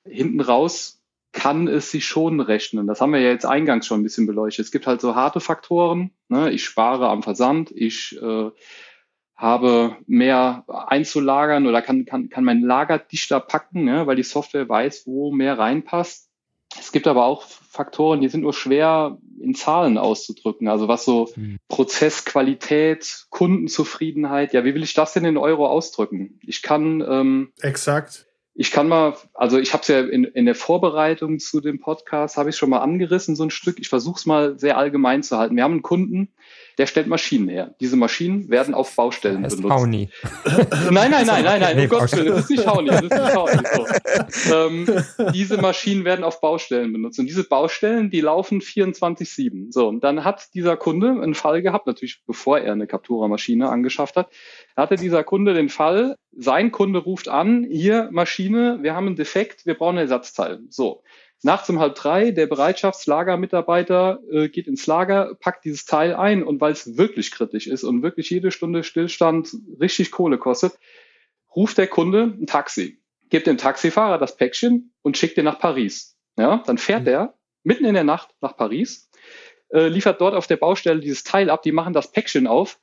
[0.05, 1.01] hinten raus
[1.31, 2.87] kann es sich schon rechnen.
[2.87, 4.65] Das haben wir ja jetzt eingangs schon ein bisschen beleuchtet.
[4.65, 6.11] Es gibt halt so harte Faktoren.
[6.27, 6.51] Ne?
[6.51, 8.49] Ich spare am Versand, ich äh,
[9.39, 14.67] habe mehr einzulagern oder kann, kann, kann mein Lager dichter packen, ne, weil die Software
[14.67, 16.29] weiß, wo mehr reinpasst.
[16.77, 20.67] Es gibt aber auch Faktoren, die sind nur schwer in Zahlen auszudrücken.
[20.67, 21.57] Also was so mhm.
[21.69, 26.37] Prozessqualität, Kundenzufriedenheit, ja, wie will ich das denn in Euro ausdrücken?
[26.45, 28.27] Ich kann ähm, exakt.
[28.59, 32.35] Ich kann mal, also ich habe es ja in, in der Vorbereitung zu dem Podcast,
[32.35, 33.79] habe ich schon mal angerissen, so ein Stück.
[33.79, 35.55] Ich versuche es mal sehr allgemein zu halten.
[35.55, 36.33] Wir haben einen Kunden,
[36.77, 37.73] der stellt Maschinen her.
[37.79, 39.73] Diese Maschinen werden auf Baustellen das benutzt.
[39.73, 40.09] Hauni.
[40.91, 43.35] Nein, nein, nein, nein, nein, um Gottes Willen, das ist nicht Hauni, das ist nicht
[43.35, 43.57] Hauni.
[44.29, 44.55] So.
[44.55, 45.03] Ähm,
[45.33, 47.17] diese Maschinen werden auf Baustellen benutzt.
[47.19, 49.71] Und diese Baustellen, die laufen 24-7.
[49.71, 54.17] So, und dann hat dieser Kunde einen Fall gehabt, natürlich bevor er eine Captura-Maschine angeschafft
[54.17, 54.29] hat,
[54.79, 59.65] hatte dieser Kunde den Fall, sein Kunde ruft an, hier Maschine, wir haben einen Defekt,
[59.65, 60.59] wir brauchen ein Ersatzteil.
[60.69, 61.03] So.
[61.41, 66.59] Nachts um halb drei, der Bereitschaftslagermitarbeiter äh, geht ins Lager, packt dieses Teil ein und
[66.59, 70.77] weil es wirklich kritisch ist und wirklich jede Stunde Stillstand richtig Kohle kostet,
[71.55, 76.17] ruft der Kunde ein Taxi, gibt dem Taxifahrer das Päckchen und schickt den nach Paris.
[76.37, 77.07] Ja, dann fährt mhm.
[77.07, 79.09] er mitten in der Nacht nach Paris,
[79.69, 82.79] äh, liefert dort auf der Baustelle dieses Teil ab, die machen das Päckchen auf,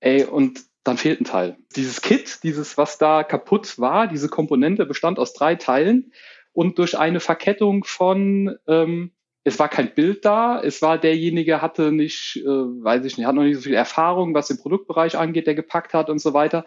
[0.00, 1.56] ey, und dann fehlt ein Teil.
[1.74, 6.12] Dieses Kit, dieses, was da kaputt war, diese Komponente bestand aus drei Teilen
[6.52, 9.12] und durch eine Verkettung von ähm,
[9.42, 13.34] es war kein Bild da, es war derjenige hatte nicht, äh, weiß ich nicht, hat
[13.36, 16.66] noch nicht so viel Erfahrung, was den Produktbereich angeht, der gepackt hat und so weiter.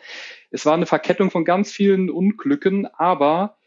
[0.50, 3.58] Es war eine Verkettung von ganz vielen Unglücken, aber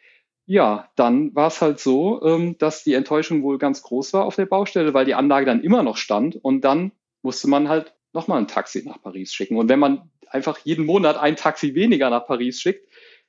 [0.46, 4.36] ja, dann war es halt so, ähm, dass die Enttäuschung wohl ganz groß war auf
[4.36, 6.92] der Baustelle, weil die Anlage dann immer noch stand und dann
[7.22, 9.56] musste man halt nochmal ein Taxi nach Paris schicken.
[9.56, 12.86] Und wenn man einfach jeden Monat ein Taxi weniger nach Paris schickt,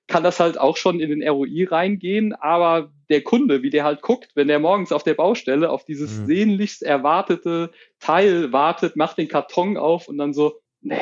[0.08, 4.02] kann das halt auch schon in den ROI reingehen, aber der Kunde, wie der halt
[4.02, 6.26] guckt, wenn der morgens auf der Baustelle auf dieses mhm.
[6.26, 10.98] sehnlichst erwartete Teil wartet, macht den Karton auf und dann so, nee,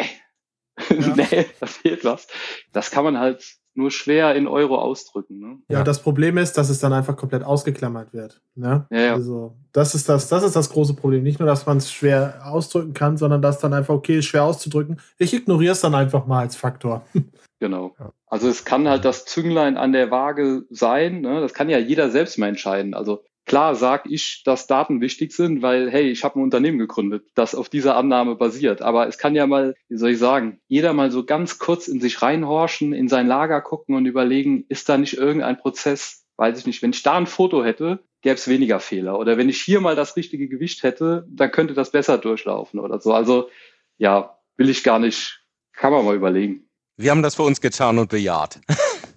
[0.89, 1.15] ja.
[1.15, 2.27] nee, da fehlt was.
[2.71, 5.39] Das kann man halt nur schwer in Euro ausdrücken.
[5.39, 5.59] Ne?
[5.69, 8.41] Ja, das Problem ist, dass es dann einfach komplett ausgeklammert wird.
[8.55, 8.86] Ne?
[8.89, 9.13] Ja, ja.
[9.13, 11.24] Also das ist das, das ist das große Problem.
[11.24, 14.43] Nicht nur, dass man es schwer ausdrücken kann, sondern dass dann einfach okay ist, schwer
[14.43, 14.99] auszudrücken.
[15.17, 17.05] Ich ignoriere es dann einfach mal als Faktor.
[17.61, 17.95] Genau.
[18.26, 21.22] Also es kann halt das Zünglein an der Waage sein.
[21.22, 21.41] Ne?
[21.41, 22.95] Das kann ja jeder selbst mal entscheiden.
[22.95, 27.25] Also klar sage ich, dass Daten wichtig sind, weil, hey, ich habe ein Unternehmen gegründet,
[27.35, 28.81] das auf dieser Annahme basiert.
[28.81, 31.99] Aber es kann ja mal, wie soll ich sagen, jeder mal so ganz kurz in
[31.99, 36.65] sich reinhorchen, in sein Lager gucken und überlegen, ist da nicht irgendein Prozess, weiß ich
[36.65, 39.19] nicht, wenn ich da ein Foto hätte, gäbe es weniger Fehler.
[39.19, 42.99] Oder wenn ich hier mal das richtige Gewicht hätte, dann könnte das besser durchlaufen oder
[42.99, 43.13] so.
[43.13, 43.49] Also
[43.97, 46.69] ja, will ich gar nicht, kann man mal überlegen.
[46.97, 48.59] Wir haben das für uns getan und bejaht.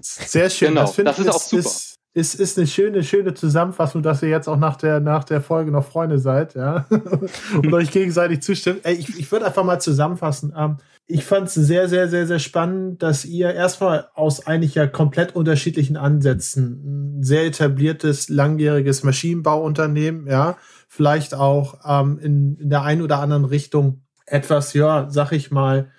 [0.00, 0.68] Sehr schön.
[0.68, 1.60] Genau, das, das ist, ist auch super.
[1.60, 5.40] Ist, ist, ist eine schöne, schöne Zusammenfassung, dass ihr jetzt auch nach der, nach der
[5.40, 6.86] Folge noch Freunde seid, ja.
[7.56, 8.80] und euch gegenseitig zustimmt.
[8.84, 10.54] Ey, ich, ich würde einfach mal zusammenfassen.
[10.56, 14.86] Ähm, ich fand es sehr, sehr, sehr, sehr spannend, dass ihr erstmal aus eigentlich ja
[14.86, 20.56] komplett unterschiedlichen Ansätzen ein sehr etabliertes, langjähriges Maschinenbauunternehmen, ja,
[20.88, 25.90] vielleicht auch ähm, in, in der einen oder anderen Richtung etwas, ja, sag ich mal,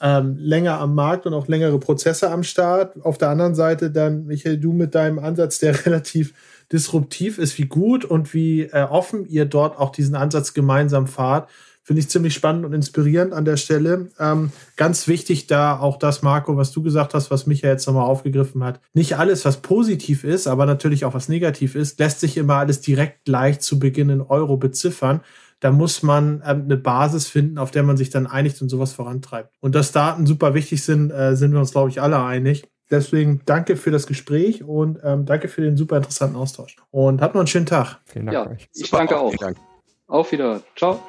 [0.00, 3.04] ähm, länger am Markt und auch längere Prozesse am Start.
[3.04, 6.34] Auf der anderen Seite dann, Michael, du mit deinem Ansatz, der relativ
[6.72, 11.48] disruptiv ist, wie gut und wie äh, offen ihr dort auch diesen Ansatz gemeinsam fahrt.
[11.82, 14.10] Finde ich ziemlich spannend und inspirierend an der Stelle.
[14.20, 18.04] Ähm, ganz wichtig da auch das, Marco, was du gesagt hast, was Michael jetzt nochmal
[18.04, 18.82] aufgegriffen hat.
[18.92, 22.82] Nicht alles, was positiv ist, aber natürlich auch was negativ ist, lässt sich immer alles
[22.82, 25.22] direkt gleich zu Beginn in Euro beziffern
[25.60, 28.92] da muss man ähm, eine Basis finden, auf der man sich dann einigt und sowas
[28.92, 29.54] vorantreibt.
[29.60, 32.68] Und dass Daten super wichtig sind, äh, sind wir uns, glaube ich, alle einig.
[32.90, 36.76] Deswegen danke für das Gespräch und ähm, danke für den super interessanten Austausch.
[36.90, 38.00] Und habt noch einen schönen Tag.
[38.06, 38.68] Vielen Dank ja, euch.
[38.74, 39.34] Ich danke auch.
[39.36, 39.58] Dank.
[40.06, 40.62] Auf wieder.
[40.74, 41.00] Ciao.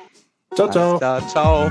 [0.55, 0.99] Ciao, ciao.
[1.27, 1.69] Ciao.